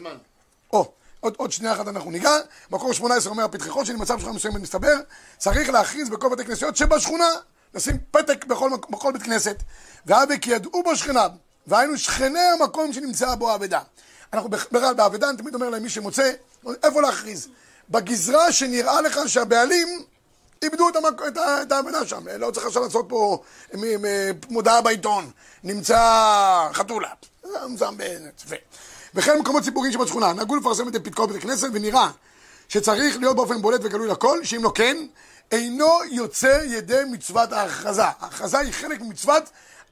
[0.72, 2.32] או, עוד, עוד שנייה אחת אנחנו ניגע.
[2.70, 4.94] מקור 18 אומר הפתחיכון שנמצא בשכונה מסוימת מסתבר,
[5.38, 7.28] צריך להכריז בכל בתי כנסיות שבשכונה,
[7.74, 9.62] לשים פתק בכל, בכל בית כנסת,
[10.06, 11.30] והווה כי ידעו בו שכניו,
[11.66, 13.80] והיינו שכני המקום שנמצא בו האבדה.
[14.32, 16.32] אנחנו בכלל באבדה, אני תמיד אומר להם, מי שמוצא,
[16.82, 17.48] איפה להכריז?
[17.90, 19.88] בגזרה שנראה לך שהבעלים
[20.62, 21.22] איבדו את, המק...
[21.28, 21.62] את, ה...
[21.62, 23.42] את האבדה שם, לא צריך עכשיו לעשות פה.
[24.50, 25.30] מודעה בעיתון,
[25.66, 27.08] נמצא חתולה,
[27.78, 27.96] שם.
[29.14, 32.10] וכן במקומות ציבוריים שבשכונה, נהגו לפרסם את פתקו בבית הכנסת ונראה
[32.68, 34.96] שצריך להיות באופן בולט וגלוי לכל, שאם לא כן,
[35.52, 38.04] אינו יוצא ידי מצוות ההכרזה.
[38.04, 39.42] ההכרזה היא חלק ממצוות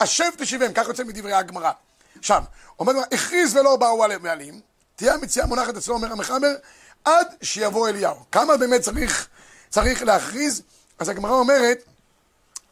[0.01, 1.71] השב תשיבם, כך יוצא מדברי הגמרא.
[2.19, 2.43] עכשיו,
[2.79, 4.61] אומר הכריז ולא באו עליהם בעלים,
[4.97, 6.55] תהיה המציאה מונחת אצלו, אומר המחבר,
[7.05, 8.17] עד שיבוא אליהו.
[8.33, 9.29] כמה באמת צריך,
[9.71, 10.63] צריך להכריז?
[10.99, 11.85] אז הגמרא אומרת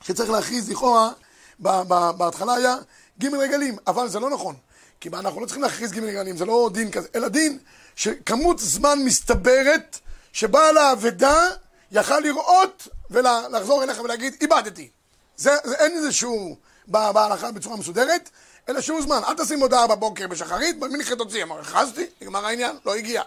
[0.01, 1.11] שצריך להכריז לכאורה,
[1.59, 2.77] בהתחלה היה
[3.21, 4.55] ג' רגלים, אבל זה לא נכון.
[5.01, 7.59] כי אנחנו לא צריכים להכריז ג' רגלים, זה לא דין כזה, אלא דין
[7.97, 9.99] שכמות זמן מסתברת
[10.33, 11.49] שבעל האבדה
[11.93, 14.89] יכל לראות ולחזור אליך ולהגיד, איבדתי.
[15.37, 18.31] זה, זה אין איזה שהוא בהלכה בצורה מסודרת,
[18.69, 19.21] אלא שהוא זמן.
[19.29, 21.43] אל תשים הודעה בבוקר בשחרית, במנחת תוציא.
[21.43, 23.23] אמר, הכרזתי, נגמר העניין, לא הגיע.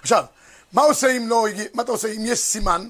[0.00, 0.24] עכשיו,
[0.72, 2.88] מה עושה אם לא הגיע, מה אתה עושה אם יש סימן,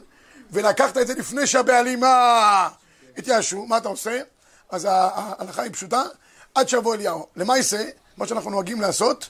[0.51, 2.69] ולקחת את זה לפני שהבעלים אה,
[3.17, 4.21] התייאשו, מה אתה עושה?
[4.71, 6.03] אז ההלכה היא פשוטה,
[6.55, 7.27] עד שיבוא אליהו.
[7.37, 7.85] למעשה,
[8.17, 9.29] מה שאנחנו נוהגים לעשות,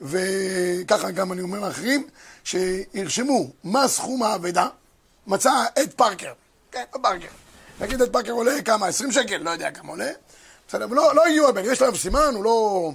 [0.00, 2.08] וככה גם אני אומר לאחרים,
[2.44, 4.68] שירשמו מה סכום האבדה,
[5.26, 6.32] מצא את פארקר,
[6.72, 7.28] כן, פארקר.
[7.80, 10.10] נגיד את פארקר עולה כמה, 20 שקל, לא יודע כמה עולה,
[10.68, 12.90] בסדר, ולא לא הגיעו הבן, יש להם סימן, הוא לא...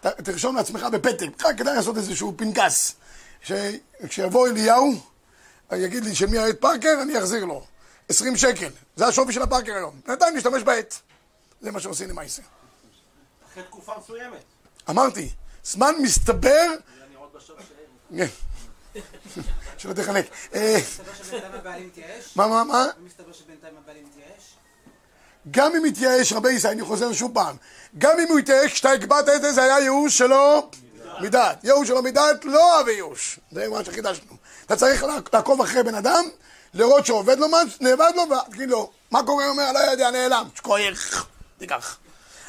[0.00, 2.94] ת, תרשום לעצמך בפתק, רק כדאי לעשות איזשהו פנקס,
[3.42, 4.92] שכשיבוא אליהו,
[5.72, 7.64] יגיד לי של מי העט פארקר, אני אחזיר לו.
[8.08, 10.00] 20 שקל, זה השווי של הפארקר היום.
[10.06, 10.94] בינתיים נשתמש בעט.
[11.62, 12.42] זה מה שעושים למעשה.
[13.52, 14.44] אחרי תקופה מסוימת.
[14.90, 15.30] אמרתי,
[15.64, 16.68] זמן מסתבר...
[18.16, 18.26] כן.
[19.78, 20.26] שלא תחלק.
[20.54, 22.36] אה, מסתבר שבינתיים הבעלים התייאש?
[22.36, 22.86] מה, מה, מה?
[23.04, 24.54] מסתבר שבינתיים הבעלים התייאש?
[25.50, 27.56] גם אם יתייאש רבי ישראל, אני חוזר שוב פעם,
[27.98, 30.70] גם אם הוא יתייאש, כשאתה הגבהת את זה, זה היה ייאוש שלו
[31.20, 31.64] מדעת.
[31.64, 33.38] ייאוש שלו מדעת, לא אוהב ייאוש.
[33.52, 34.36] זה מה שחידשנו.
[34.66, 36.24] אתה צריך לעקוב אחרי בן אדם,
[36.74, 39.44] לראות שעובד לו משהו, נאבד לו, ותגיד לו, מה קורה?
[39.44, 40.48] הוא אומר, לא יודע, נעלם.
[40.54, 41.26] שכוייך,
[41.62, 41.98] תיקח.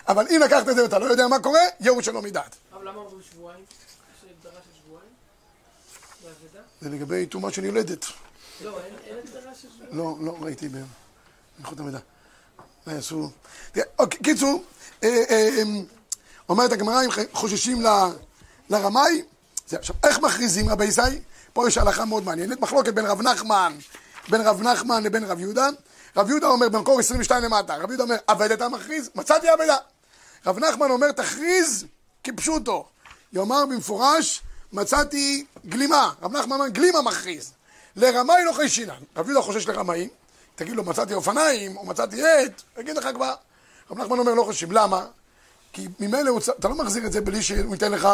[0.07, 2.55] אבל אם לקחת את זה ואתה לא יודע מה קורה, ייאוש שלו מדעת.
[2.73, 3.63] אבל למה אומרים שבועיים?
[3.63, 5.09] יש הגדרה של שבועיים?
[6.81, 8.05] זה לגבי טומאה של יולדת.
[8.63, 9.97] לא, אין הגדרה של שבועיים.
[9.97, 11.99] לא, לא ראיתי באיכות המידע.
[12.85, 13.29] מה יעשו?
[13.99, 14.63] אוקיי, קיצור,
[15.03, 15.63] אה, אה, אה,
[16.49, 17.83] אומרת הגמרא, אם חוששים
[18.69, 19.21] לרמאי,
[19.67, 21.01] זה עכשיו, איך מכריזים רבי זי?
[21.53, 23.77] פה יש הלכה מאוד מעניינת, מחלוקת בין רב נחמן,
[24.29, 25.69] בין רב נחמן לבין רב יהודה.
[26.17, 29.09] רב יהודה אומר במקור 22 למטה, רב יהודה אומר, אבד אתה מכריז?
[29.15, 29.77] מצאתי אבדה.
[30.45, 31.85] רב נחמן אומר, תכריז
[32.23, 32.85] כפשוטו.
[33.33, 34.41] יאמר במפורש,
[34.73, 36.11] מצאתי גלימה.
[36.21, 37.51] רב נחמן אומר, גלימה מכריז.
[37.95, 38.93] לרמאי לא חיישינן.
[39.17, 40.09] רב יהודה חושש לרמאי,
[40.55, 43.33] תגיד לו, מצאתי אופניים, או מצאתי עט, יגיד לך כבר.
[43.91, 44.71] רב נחמן אומר, לא חוששים.
[44.71, 45.05] למה?
[45.73, 48.07] כי ממילא אתה לא מחזיר את זה בלי שהוא ייתן לך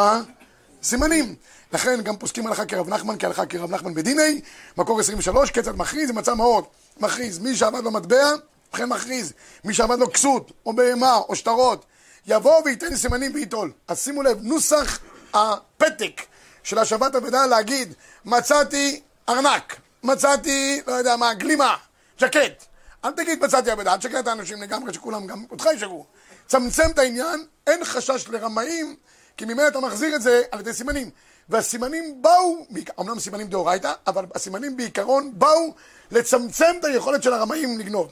[0.84, 1.36] סימנים.
[1.74, 4.42] לכן גם פוסקים הלכה כרב נחמן, כהלכה כרב נחמן בדיני,
[4.78, 6.66] מקור 23, כיצד מכריז, מצא מאוד.
[7.00, 8.30] מכריז, מי שעבד מטבע,
[8.70, 9.34] ובכן מכריז.
[9.64, 11.86] מי שעבד לו כסות, או בהמה, או שטרות,
[12.28, 13.72] יבוא וייתן סימנים וייטול.
[13.88, 15.00] אז שימו לב, נוסח
[15.34, 16.22] הפתק
[16.64, 17.94] של השבת אבדה להגיד,
[18.26, 21.76] מצאתי ארנק, מצאתי, לא יודע מה, גלימה,
[22.20, 22.66] ז'קט.
[23.06, 26.06] אל תגיד מצאתי אבדה, אל תשקר את האנשים לגמרי, שכולם גם אותך ישקרו.
[26.48, 28.96] צמצם את העניין, אין חשש לרמאים,
[29.40, 31.10] כי ממילא אתה מחזיר את זה על ידי סימנים.
[31.50, 32.66] והסימנים באו,
[33.00, 35.74] אמנם סימנים דאורייתא, אבל הסימנים בעיקרון באו
[36.12, 38.12] לצמצם את היכולת של הרמאים לגנוב.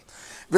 [0.52, 0.58] ו...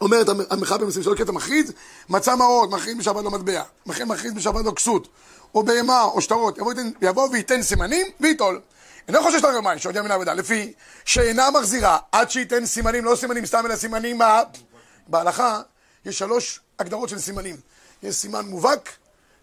[0.00, 1.72] אומרת המחאה במסים שלו קטע מכריז,
[2.08, 5.08] מצא מעות, מכריז בשבת לו מטבע, מכריז בשבת לו כסות,
[5.54, 8.60] או בהמה, או שטרות, יבוא, ייתן- יבוא וייתן סימנים, וייטול.
[9.08, 10.72] אינו חושש לרמאי שהודיע מן העבודה, לפי
[11.04, 14.42] שאינה מחזירה עד שייתן סימנים, לא סימנים סתם, אלא סימנים מה...
[15.08, 15.60] בהלכה
[16.04, 17.56] יש שלוש הגדרות של סימנים.
[18.02, 18.90] יש סימן מובהק,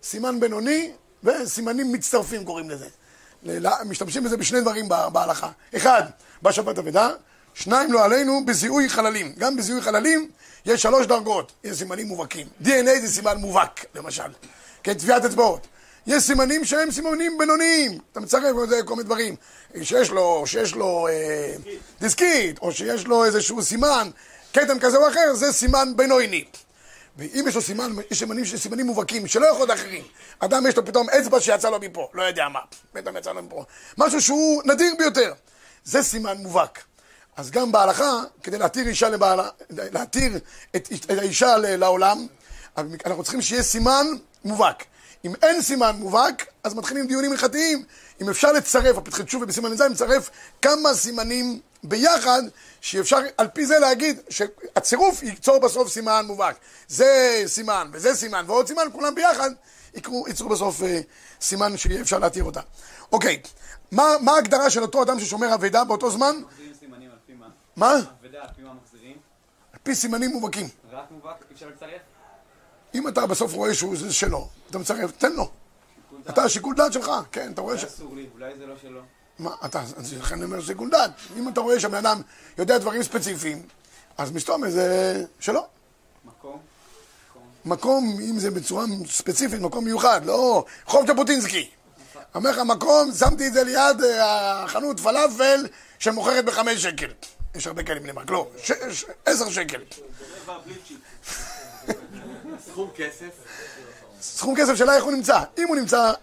[0.04, 0.92] סימן בינוני,
[1.24, 2.88] וסימנים מצטרפים קוראים לזה.
[3.86, 5.50] משתמשים בזה בשני דברים בה- בהלכה.
[5.76, 6.04] אחד,
[6.44, 7.10] בשבת אבדה,
[7.54, 9.34] שניים לא עלינו, בזיהוי חללים.
[9.38, 10.30] גם בזיהוי חללים
[10.66, 11.52] יש שלוש דרגות.
[11.63, 12.48] יש סימנים מובהקים.
[12.63, 14.24] DNA זה סימן מובהק, למשל.
[14.84, 15.68] כן, טביעת אצבעות.
[16.08, 18.00] יש סימנים שהם סימנים בינוניים.
[18.12, 19.36] אתה מצרף כל מיני דברים.
[19.84, 21.56] שיש לו, שיש לו אה,
[22.00, 24.10] דיסקית, או שיש לו איזשהו סימן,
[24.54, 26.44] כתם כזה או אחר, זה סימן בינוני.
[27.17, 30.04] ואם יש לו סימן, יש סימנים, סימנים מובהקים שלא יכול להיות אחרים.
[30.39, 32.60] אדם יש לו פתאום אצבע שיצא לו מפה, לא יודע מה,
[32.93, 33.65] פתאום יצא לו מפה.
[33.97, 35.34] משהו שהוא נדיר ביותר.
[35.84, 36.84] זה סימן מובהק.
[37.36, 38.12] אז גם בהלכה,
[38.43, 40.39] כדי להתיר אישה לבעלה, להתיר
[40.76, 42.28] את, את האישה לעולם,
[42.78, 44.06] אנחנו צריכים שיהיה סימן
[44.45, 44.86] מובהק.
[45.25, 47.83] אם אין סימן מובהק, אז מתחילים דיונים הלכתיים.
[48.21, 50.29] אם אפשר לצרף, הפתחי תשובה בסימן ז', לצרף
[50.62, 52.41] כמה סימנים ביחד,
[52.81, 56.55] שאפשר על פי זה להגיד שהצירוף ייצור בסוף סימן מובהק.
[56.88, 59.49] זה סימן, וזה סימן, ועוד סימן, כולם ביחד
[59.95, 60.99] יקרו, ייצרו בסוף אה,
[61.41, 62.62] סימן שיהיה אפשר להתיר אותה.
[63.12, 63.41] אוקיי,
[63.91, 66.36] מה, מה ההגדרה של אותו אדם ששומר אבדה באותו זמן?
[66.45, 67.47] מחזירים סימנים על פי מה?
[67.75, 67.95] מה?
[67.95, 69.17] אבדה, על פי מה מחזירים?
[69.73, 70.67] על פי סימנים מובהקים.
[70.91, 72.12] רק מובהק, אפשר לצרף?
[72.95, 75.51] אם אתה בסוף רואה שהוא זה שלו, אתה מצרף, תן לו.
[76.29, 77.84] אתה, שיקול דעת שלך, כן, אתה רואה ש...
[77.84, 79.01] אולי אסור לי, אולי זה לא שלו.
[79.39, 79.84] מה, אתה,
[80.19, 81.12] לכן אני אומר שיקול דעת.
[81.38, 82.21] אם אתה רואה שהבן אדם
[82.58, 83.62] יודע דברים ספציפיים,
[84.17, 85.65] אז מסתום זה שלא.
[86.25, 86.60] מקום?
[87.65, 91.69] מקום, אם זה בצורה ספציפית, מקום מיוחד, לא רחוב ז'בוטינסקי.
[92.36, 95.67] אומר לך, מקום, שמתי את זה ליד אה, החנות פלאפל
[95.99, 97.12] שמוכרת בחמש שקל.
[97.56, 98.47] יש הרבה כאלה בני ברק, לא,
[99.25, 99.82] עשר שקל.
[102.73, 103.29] סכום כסף.
[104.21, 105.39] סכום כסף שלה איך הוא נמצא.
[105.57, 106.13] אם הוא נמצא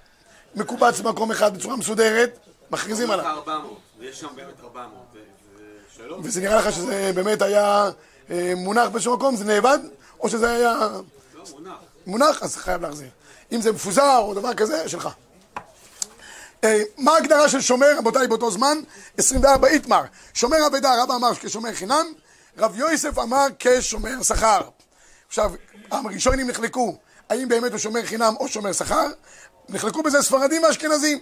[0.55, 2.39] מקובץ במקום אחד בצורה מסודרת,
[2.71, 3.27] מכריזים עליו.
[3.27, 5.21] 400, ויש שם באמת 400, זה
[5.59, 5.65] זה
[5.97, 6.21] שלא?
[6.23, 7.91] וזה נראה לך שזה באמת היה
[8.31, 9.79] אה, מונח באיזשהו מקום, זה נאבד,
[10.21, 10.89] או שזה היה
[11.35, 11.77] לא, מונח.
[12.07, 13.09] מונח, אז חייב להחזיר.
[13.53, 15.09] אם זה מפוזר או דבר כזה, שלך.
[16.65, 18.79] אה, מה ההגדרה של שומר, רבותיי, באותו זמן?
[19.19, 20.03] 24 איתמר.
[20.35, 22.07] שומר אבדה, רבא אמר כשומר חינם,
[22.59, 24.61] רב יוסף אמר כשומר שכר.
[25.31, 25.53] עכשיו,
[25.91, 26.97] הראשונים נחלקו,
[27.29, 29.07] האם באמת הוא שומר חינם או שומר שכר?
[29.69, 31.19] נחלקו בזה ספרדים ואשכנזים.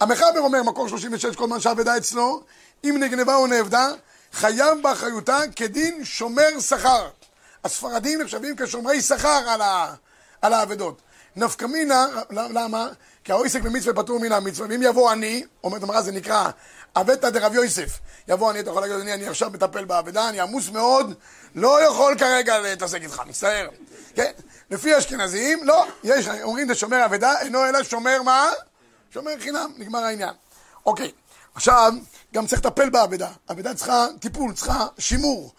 [0.00, 2.42] המחבר אומר, מקור 36, כל זמן שאבדה אצלו,
[2.84, 3.88] אם נגנבה או נאבדה,
[4.32, 7.08] חייב באחריותה כדין שומר שכר.
[7.64, 9.94] הספרדים נחשבים כשומרי שכר על, ה,
[10.42, 11.00] על האבדות.
[11.36, 12.88] נפקא מינה, למה?
[13.24, 16.50] כי העוסק במצווה פטור מן המצווה, ואם יבוא אני, אומרת הגמרא זה נקרא
[16.96, 17.98] אבדתא דרב יוסף,
[18.28, 21.14] יבוא אני, אתה יכול להגיד, אדוני, אני עכשיו מטפל באבדה, אני עמוס מאוד,
[21.54, 23.68] לא יכול כרגע להתעסק איתך, מצטער.
[24.14, 24.30] כן?
[24.70, 28.50] לפי האשכנזים, לא, יש, אומרים זה שומר אבדה, אינו אלא שומר מה?
[29.10, 30.34] שומר חינם, נגמר העניין.
[30.86, 31.12] אוקיי,
[31.54, 31.92] עכשיו,
[32.34, 33.28] גם צריך לטפל באבדה.
[33.50, 35.52] אבדה צריכה טיפול, צריכה שימור.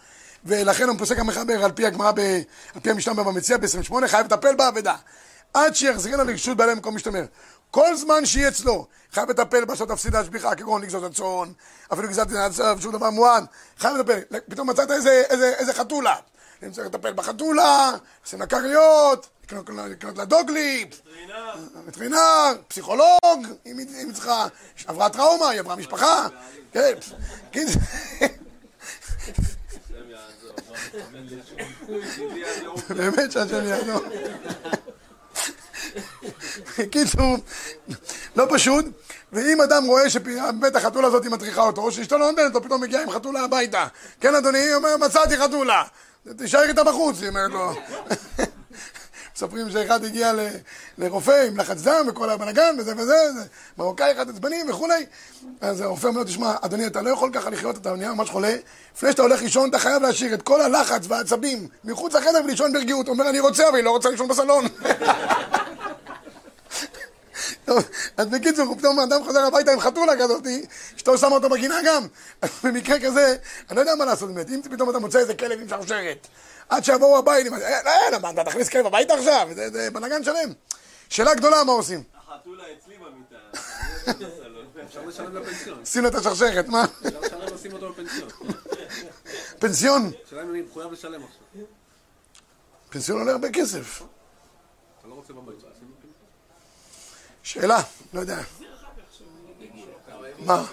[0.46, 2.12] ולכן הוא פוסק המחבר על פי הגמרא,
[2.76, 4.96] על פי המשנה מציע ב-28, חייב לטפל באבדה.
[5.54, 7.24] עד שיחזירנה לרשות בעלי מקום משתמר.
[7.72, 11.52] כל זמן שיהיה אצלו, חייב לטפל בה שלא תפסיד להשביחה, כגון לגזוז הצאן,
[11.94, 13.46] אפילו גזלת הצו, שום דבר מועד,
[13.78, 14.38] חייב לטפל.
[14.50, 16.16] פתאום מצאת איזה, איזה, איזה חתולה.
[16.64, 17.92] אם צריך לטפל בחתולה,
[18.24, 21.02] עושים לה כריות, לקנות, לה דוגליפ,
[21.86, 24.48] וטרינר, פסיכולוג, אם היא צריכה,
[24.88, 26.28] עברה טראומה, היא עברה משפחה,
[26.72, 26.94] כן,
[27.52, 27.66] כן.
[32.90, 34.02] באמת שהשם יעזור.
[36.78, 37.38] בקיצור,
[38.36, 38.86] לא פשוט,
[39.34, 43.04] ואם אדם רואה שבאמת החתולה הזאת מטריחה אותו, או שאשתו לא נותנת לו, פתאום מגיעה
[43.04, 43.88] עם חתולה הביתה.
[44.22, 45.84] כן, אדוני, היא אומרת, מצאתי חתולה.
[46.38, 47.74] תישאר איתה בחוץ, היא אומרת לו.
[49.36, 50.48] מספרים שאחד הגיע ל-
[50.98, 53.44] לרופא עם לחץ דם וכל הבלאגן וזה וזה, זה
[53.78, 55.06] מרוקאי אחד עצבני וכולי.
[55.62, 58.56] אז הרופא אומר תשמע, אדוני, אתה לא יכול ככה לחיות, אתה נהיה ממש חולה.
[58.96, 63.08] לפני שאתה הולך לישון, אתה חייב להשאיר את כל הלחץ והעצבים מחוץ לחדר ולישון ברגיעות.
[63.08, 64.66] הוא אומר, אני רוצה, אבל היא לא רוצה לישון בסלון.
[68.18, 70.44] אז בקיצור, פתאום האדם חוזר הביתה עם חתולה כזאת,
[70.96, 72.08] אשתו שמה אותו בגינה גם.
[72.64, 73.36] במקרה כזה,
[73.70, 74.50] אני לא יודע מה לעשות באמת.
[74.50, 76.28] אם פתאום אתה מוצא איזה כלב עם שרשרת,
[76.72, 77.32] עד שיבואו אומר,
[77.64, 79.48] "אה, לא, מה, אתה תכניס כלב הביתה עכשיו?
[79.56, 80.54] זה- זה בלאגן שלם.
[81.10, 82.04] שאלה גדולה, מה עושים?
[82.16, 83.36] החתולה אצלי במיטה.
[84.20, 84.62] לא.
[84.84, 85.86] אפשר לשלם לפנסיון.
[85.86, 86.84] שים לו את השרשרת, מה?
[86.84, 88.30] אפשר לשלם לשים אותו בפנסיון.
[89.60, 90.12] פנסיון?
[90.28, 91.64] השאלה אם אני מחויב לשלם עכשיו.
[92.90, 94.02] פנסיון עולה הרבה כסף.
[95.00, 95.56] אתה לא רוצה בבית.
[97.44, 97.82] שאלה,
[98.14, 98.38] לא יודע.
[100.40, 100.64] מה?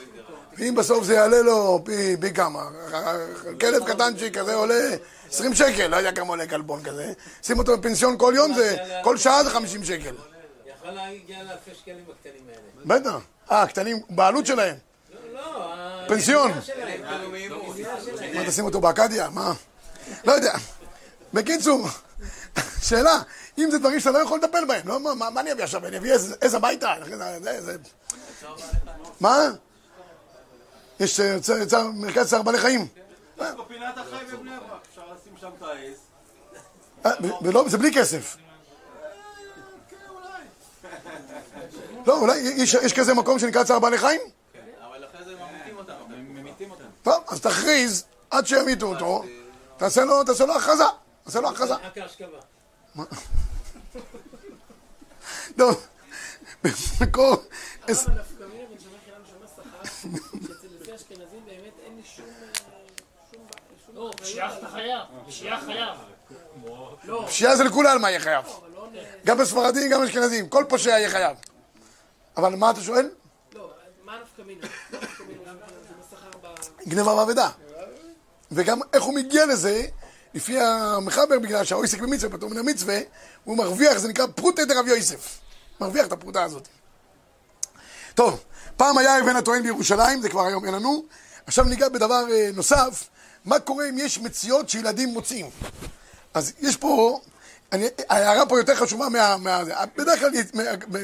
[0.59, 2.69] ואם בסוף זה יעלה לו פי, פי כמה?
[3.61, 4.97] כלב קטנצ'יק כזה עולה
[5.29, 7.13] 20 שקל, לא יודע כמה עולה כלבון כזה.
[7.43, 10.15] שים אותו בפנסיון כל יום, זה, כל שעה זה 50 שקל.
[10.67, 13.01] יכול להגיע לאלפי שקלים הקטנים האלה.
[13.01, 13.21] בטח.
[13.51, 14.75] אה, הקטנים, בעלות שלהם.
[15.35, 15.41] לא,
[16.09, 16.53] פנסיון.
[16.63, 17.01] שלהם.
[18.35, 19.31] מה, תשים אותו באקדיה?
[19.31, 19.53] מה?
[20.25, 20.53] לא יודע.
[21.35, 21.87] בקיצור,
[22.83, 23.19] שאלה,
[23.59, 25.87] אם זה דברים שאתה לא יכול לטפל בהם, לא, מה, אני אביא עכשיו?
[25.87, 26.95] אני אביא עז הביתה?
[29.21, 29.51] מה?
[31.01, 31.37] יש אה,
[31.95, 32.81] מרכז צער בעלי חיים.
[32.81, 35.97] יש בפינת החי בבני ברק, אפשר לשים שם את העז.
[37.07, 38.37] אה, זה בלי כסף.
[42.07, 44.21] לא, אולי יש, יש כזה מקום שנקרא צער בעלי חיים?
[44.81, 45.93] אבל אחרי זה ממיתים אותם.
[46.11, 46.85] הם ממיתים אותם.
[47.03, 49.25] טוב, אז תכריז עד שימיתו אותו,
[49.77, 50.85] תעשה לו, תעשה לו הכרזה.
[51.25, 51.75] תעשה לו הכרזה.
[51.75, 52.39] רק ההשכבה.
[55.59, 55.87] טוב,
[56.65, 57.37] במקור...
[57.89, 62.03] עש- אבל נפקא מינה בין שומר חינם לשומר שכר, שאצל לפי האשכנזים באמת אין לי
[62.05, 62.07] שום...
[62.07, 62.08] אה, שום ב- שום לא, אחריות
[67.27, 67.51] פשיעה.
[67.51, 68.45] לא, זה לכולי עלמא יהיה חייב.
[69.27, 70.49] גם בספרדים, גם באשכנזים.
[70.49, 71.37] כל פושע יהיה חייב.
[72.37, 73.11] אבל מה אתה שואל?
[73.55, 73.71] לא,
[74.05, 74.67] מה נפקא מינה?
[76.89, 77.51] גנבה ואבדה.
[78.53, 79.87] וגם איך הוא מגיע לזה,
[80.35, 82.99] לפי המחבר, בגלל שהאויסק במצווה, פטור מן המצווה,
[83.45, 85.39] הוא מרוויח, זה נקרא פרוטה דרב יוסף.
[85.81, 86.69] מרוויח את הפרוטה הזאת.
[88.15, 88.45] טוב,
[88.77, 91.05] פעם היה אבן הטוען בירושלים, זה כבר היום אין לנו.
[91.49, 93.05] עכשיו ניגע בדבר אה, נוסף,
[93.45, 95.51] מה קורה אם יש מציאות שילדים מוצאים.
[96.35, 97.21] אז יש פה,
[97.73, 99.37] אני, ההערה פה יותר חשובה מה...
[99.37, 99.63] מה.
[99.97, 100.99] בדרך כלל, מה- מה-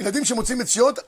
[0.00, 0.98] ילדים שמוצאים מציאות,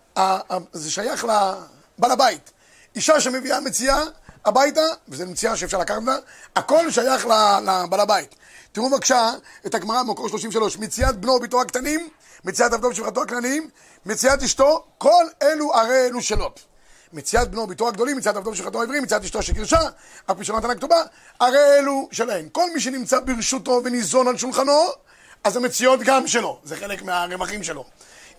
[0.72, 1.52] זה שייך ל-
[1.98, 2.50] בעל הבית.
[2.96, 4.02] אישה שמביאה מציאה
[4.44, 6.16] הביתה, וזו מציאה שאפשר לקחת אותה,
[6.56, 8.34] הכל שייך לבעל הבית.
[8.72, 9.32] תראו בבקשה
[9.66, 12.08] את הגמרא במקור 33, מציאת בנו וביתו הקטנים,
[12.44, 13.70] מציאת עבדו ושפחתו הכלליים,
[14.06, 16.50] מציאת אשתו, כל אלו הרי אלו שלו.
[17.14, 19.78] מציאת בנו וביתו הגדולים, מציאת עבדו ושפחתו העברים, מציאת אשתו שגירשה,
[20.30, 20.96] אף פי שנתן הכתובה,
[21.40, 22.48] הרי אלו שלהם.
[22.48, 24.88] כל מי שנמצא ברשותו וניזון על שולחנו,
[25.44, 27.84] אז המציאות גם שלו, זה חלק מהרווחים שלו.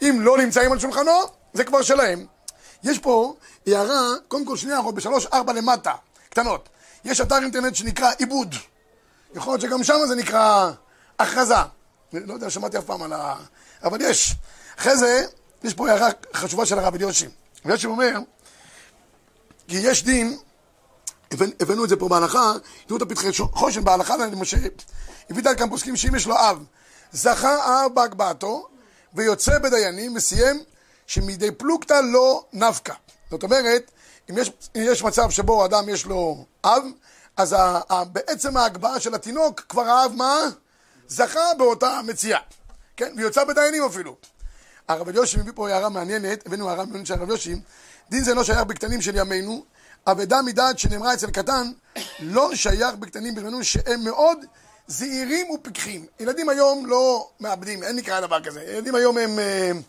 [0.01, 1.11] אם לא נמצאים על שולחנו,
[1.53, 2.25] זה כבר שלהם.
[2.83, 3.35] יש פה
[3.67, 5.93] הערה, קודם כל שני הערות, בשלוש ארבע למטה,
[6.29, 6.69] קטנות.
[7.05, 8.55] יש אתר אינטרנט שנקרא עיבוד.
[9.35, 10.71] יכול להיות שגם שם זה נקרא
[11.19, 11.55] הכרזה.
[12.13, 13.35] לא יודע, שמעתי אף פעם על ה...
[13.83, 14.35] אבל יש.
[14.79, 15.25] אחרי זה,
[15.63, 17.27] יש פה הערה חשובה של הרב אליושי.
[17.65, 18.19] אליושי אומר,
[19.67, 20.38] כי יש דין,
[21.32, 22.54] הבאנו את זה פה בהלכה,
[22.88, 24.58] תראו את הפתחי חושן בהלכה למשה,
[25.30, 26.63] הביא כאן פוסקים שאם יש לו אב,
[27.12, 28.67] זכה האב בהגבהתו,
[29.13, 30.63] ויוצא בדיינים, וסיים
[31.08, 32.93] שמדי פלוגתא לא נפקא.
[33.32, 33.91] זאת אומרת,
[34.30, 36.84] אם יש, אם יש מצב שבו אדם יש לו אב,
[37.38, 40.39] אז ה, ה, בעצם ההגבהה של התינוק, כבר האב מה?
[41.08, 42.39] זכה באותה מציאה.
[42.97, 43.13] כן?
[43.17, 44.15] ויוצא בדיינים אפילו.
[44.88, 47.56] הרב אליושי מביא פה הערה מעניינת, הבאנו הערה מעניינת של הרב אליושי,
[48.09, 49.63] דין זה לא שייך בקטנים של ימינו,
[50.07, 51.71] אבדה מדעת שנאמרה אצל קטן,
[52.19, 54.37] לא שייך בקטנים בימינו שהם מאוד
[54.87, 56.05] זהירים ופיקחים.
[56.19, 58.63] ילדים היום לא מאבדים, אין נקרא דבר כזה.
[58.63, 59.81] ילדים היום הם, אה, הם,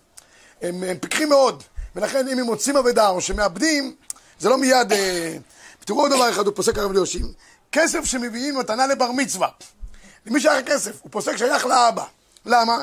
[0.62, 1.62] הם, הם פיקחים מאוד,
[1.96, 3.94] ולכן אם הם מוצאים אבדה או שמאבדים,
[4.38, 4.92] זה לא מיד...
[4.92, 5.36] אה,
[5.84, 7.32] תראו עוד דבר אחד, הוא פוסק הרב ליושים,
[7.72, 9.48] כסף שמביאים מתנה לבר מצווה.
[10.26, 10.98] למי שייך הכסף?
[11.02, 12.04] הוא פוסק שייך לאבא.
[12.46, 12.78] למה?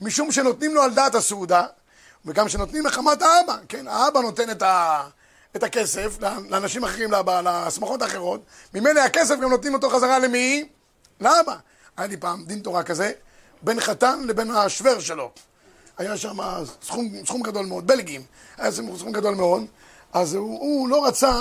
[0.00, 1.66] משום שנותנים לו על דעת הסעודה,
[2.24, 3.88] וגם שנותנים מחמת האבא, כן?
[3.88, 5.02] האבא נותן את, ה...
[5.56, 7.10] את הכסף לאנשים אחרים,
[7.44, 8.40] לשמחות האחרות,
[8.74, 10.68] ממילא הכסף גם נותנים אותו חזרה למי?
[11.20, 11.56] לאבא.
[11.96, 13.12] היה לי פעם דין תורה כזה,
[13.62, 15.30] בין חתן לבין השוור שלו.
[15.98, 16.36] היה שם
[16.82, 18.22] סכום, סכום גדול מאוד, בלגים,
[18.58, 19.66] היה סכום גדול מאוד,
[20.12, 21.34] אז הוא, הוא לא רצה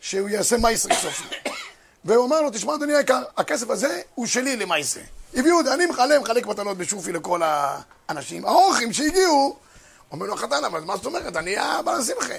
[0.00, 1.22] שהוא יעשה מייסר סוף.
[2.04, 5.00] והוא אמר לו, תשמע אדוני היקר, הכסף הזה הוא שלי למייסר.
[5.34, 8.44] הביאו אותי, אני מחלק, מחלק מתנות בשופי לכל האנשים.
[8.44, 9.56] האורחים שהגיעו,
[10.12, 12.34] אומר לו החתן, אבל מה זאת אומרת, אני הבעל השמחה.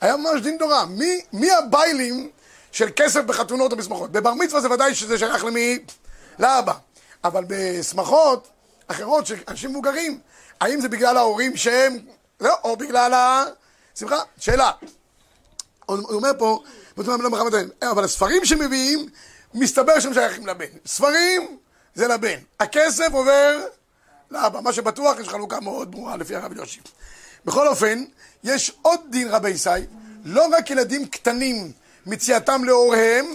[0.00, 0.86] היה ממש דין תורה.
[0.86, 2.30] מי, מי הביילים
[2.72, 4.12] של כסף בחתונות או בשמחות?
[4.12, 5.78] בבר מצווה זה ודאי שזה שייך למי?
[6.38, 6.72] לאבא.
[7.24, 8.48] אבל בשמחות
[8.86, 10.20] אחרות של אנשים מבוגרים,
[10.60, 11.98] האם זה בגלל ההורים שהם,
[12.40, 13.44] לא, או בגלל ה...
[13.94, 14.70] שמחה, שאלה.
[15.86, 16.62] הוא אומר פה,
[16.96, 17.28] לא
[17.90, 19.08] אבל הספרים שמביאים,
[19.54, 20.66] מסתבר שהם שייכים לבן.
[20.86, 21.58] ספרים
[21.94, 22.38] זה לבן.
[22.60, 23.66] הכסף עובר
[24.30, 24.60] לאבא.
[24.60, 26.80] מה שבטוח, יש חלוקה מאוד ברורה לפי הרב יושי.
[27.44, 28.04] בכל אופן,
[28.44, 29.70] יש עוד דין רבי ישי,
[30.24, 31.72] לא רק ילדים קטנים
[32.06, 33.26] מציאתם להוריהם,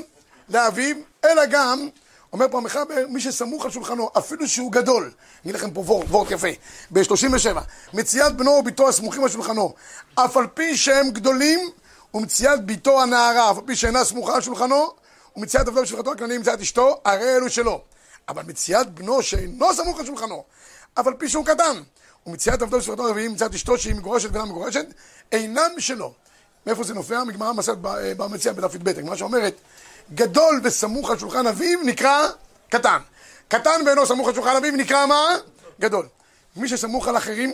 [0.49, 1.89] לאביו, אלא גם
[2.33, 5.11] אומר פה המחבר, מי שסמוך על שולחנו, אפילו שהוא גדול,
[5.45, 6.47] אני לכם פה וורט, וורט יפה,
[6.91, 7.59] ב-37,
[7.93, 9.73] מציאת בנו וביתו הסמוכים על שולחנו,
[10.15, 11.59] אף על פי שהם גדולים,
[12.13, 14.93] ומציאת ביתו הנערה, אף על פי שאינה סמוכה על שולחנו,
[15.35, 17.81] ומציאת עבדו בשולחנו הכללי, מציאת אשתו, הרי אלו שלו.
[18.29, 20.43] אבל מציאת בנו שאינו סמוך על שולחנו,
[20.99, 21.81] אף על פי שהוא קטן,
[22.27, 24.85] ומציאת עבדו בשולחנו הרביעי, מציאת אשתו שהיא מגורשת ואינה מגורשת,
[25.31, 26.13] אינם שלו.
[26.65, 27.23] מאיפה זה נופע?
[27.23, 27.77] מגמרא מסעת
[28.17, 29.55] במציאה בדף י"ב, הגמרא שאומרת
[30.13, 32.27] גדול וסמוך על שולחן אביו נקרא
[32.69, 32.97] קטן.
[33.47, 35.35] קטן ואינו סמוך על שולחן אביו נקרא מה?
[35.79, 36.07] גדול.
[36.55, 37.51] מי שסמוך על אחרים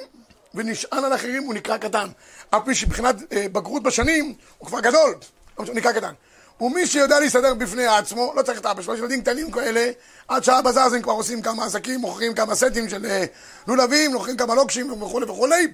[0.53, 2.07] ונשען על אחרים הוא נקרא קטן.
[2.49, 5.15] אף מי שמבחינת אה, בגרות בשנים הוא כבר גדול,
[5.55, 6.13] הוא נקרא קטן.
[6.61, 9.91] ומי שיודע להסתדר בפני עצמו, לא צריך את אבא שלו, יש ילדים קטנים כאלה,
[10.27, 13.25] עד שאבא זז הם כבר עושים כמה עסקים, מוכרים כמה סטים של אה,
[13.67, 15.67] לולבים, מוכרים כמה לוקשים וכולי וכולי,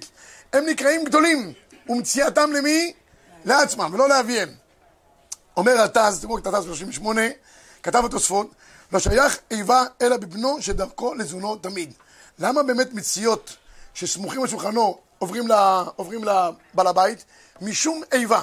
[0.52, 1.52] הם נקראים גדולים,
[1.88, 2.92] ומציאתם למי?
[3.44, 4.48] לעצמם, ולא לאביהם.
[5.56, 7.20] אומר הטז, תראו את הטז 38,
[7.82, 8.50] כתב התוספות,
[8.92, 11.92] לא שייך איבה אלא בבנו שדרכו לזונו תמיד.
[12.38, 13.56] למה באמת מציאות
[13.94, 17.24] שסמוכים על שולחנו עוברים לבעל הבית?
[17.60, 18.40] משום איבה.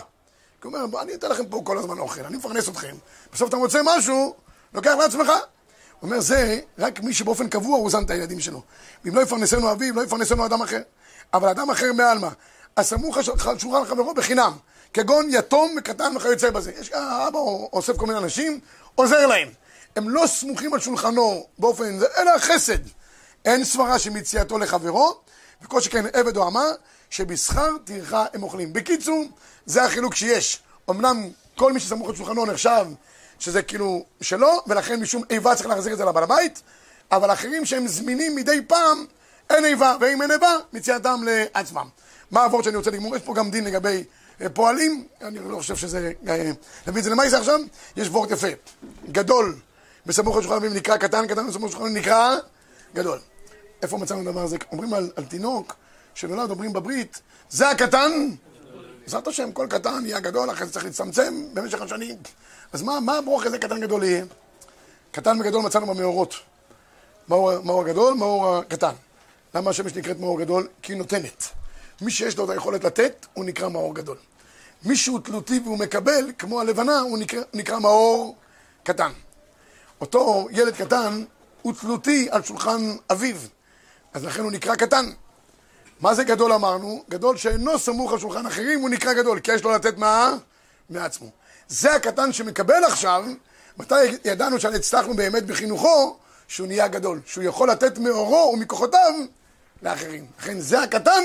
[0.62, 2.96] כי הוא אומר, אני אתן לכם פה כל הזמן אוכל, אני מפרנס אתכם,
[3.34, 4.36] בסוף אתה מוצא משהו,
[4.74, 5.28] לוקח לעצמך.
[5.28, 8.62] הוא אומר, זה רק מי שבאופן קבוע הוא זן את הילדים שלו.
[9.06, 10.82] ואם לא יפרנסנו אביו, לא יפרנסנו אדם אחר.
[11.34, 12.30] אבל אדם אחר מעל מה?
[12.78, 14.52] הסמוך על שולחן חברו בחינם.
[14.94, 16.72] כגון יתום וקטן וכיוצא בזה.
[16.80, 17.40] יש האבא
[17.74, 18.60] אוסף כל מיני אנשים,
[18.96, 19.48] עוזר להם.
[19.96, 22.80] הם לא סמוכים על שולחנו באופן זה, אלא חסד.
[23.46, 25.20] אין סברה שמציאתו לחברו,
[25.62, 26.64] וכל שכן עבד או אמה,
[27.12, 28.74] שבשכר טרחה הם אוכלים.
[28.74, 29.26] בקיצור,
[29.66, 30.60] זה החילוק שיש.
[30.90, 32.86] אמנם כל מי שסמוך על שולחנו נחשב
[33.40, 36.62] שזה כאילו שלו, ולכן משום איבה צריך להחזיר את זה לבעל הבית,
[37.12, 39.06] אבל אחרים שהם זמינים מדי פעם,
[39.50, 41.88] אין איבה, ואם אין איבה, מציאתם לעצמם.
[42.32, 43.16] מה העבוד שאני רוצה לגמור?
[43.16, 44.04] יש פה גם דין לגבי
[44.54, 46.12] פועלים, אני לא חושב שזה...
[46.28, 46.52] אה,
[46.88, 47.60] נביא את זה למה זה עכשיו?
[47.98, 48.48] יש וורט יפה.
[49.12, 49.56] גדול
[50.06, 52.36] בסמוך לשולחן אביב נקרא קטן, קטן בסמוך לשולחן נקרא
[52.94, 53.20] גדול.
[53.82, 54.58] איפה מצאנו דבר הזה?
[54.72, 55.76] אומרים על, על תינוק
[56.16, 58.12] שנולד, אומרים בברית, זה הקטן
[59.04, 62.16] בעזרת השם, כל קטן יהיה גדול, אחרי זה צריך להצטמצם במשך השנים.
[62.74, 64.26] אז מה, מה הברוך הזה קטן גדול יהיה?
[65.12, 66.36] קטן וגדול מצאנו במאורות.
[67.30, 68.94] מאור, מאור הגדול, מאור הקטן.
[69.56, 70.68] למה השמש נקראת מאור גדול?
[70.82, 71.48] כי היא נותנת.
[72.02, 74.18] מי שיש לו את היכולת לתת, הוא נקרא מאור גדול.
[74.84, 78.36] מי שהוא תלותי והוא מקבל, כמו הלבנה, הוא נקרא, נקרא מאור
[78.84, 79.12] קטן.
[80.02, 81.24] אותו ילד קטן
[81.62, 83.36] הוא תלותי על שולחן אביו,
[84.14, 85.06] אז לכן הוא נקרא קטן.
[86.02, 87.04] מה זה גדול אמרנו?
[87.10, 90.34] גדול שאינו סמוך על שולחן אחרים, הוא נקרא גדול, כי יש לו לתת מה?
[90.90, 91.30] מעצמו.
[91.68, 93.26] זה הקטן שמקבל עכשיו,
[93.78, 93.96] מתי
[94.26, 99.14] ידענו שהצלחנו באמת בחינוכו, שהוא נהיה גדול, שהוא יכול לתת מאורו ומכוחותיו
[99.82, 100.26] לאחרים.
[100.40, 101.24] לכן זה הקטן,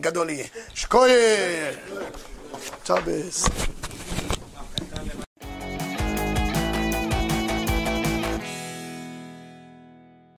[0.00, 0.46] גדול יהיה.
[0.74, 1.74] שקוייל!
[2.84, 3.44] צ'אבס.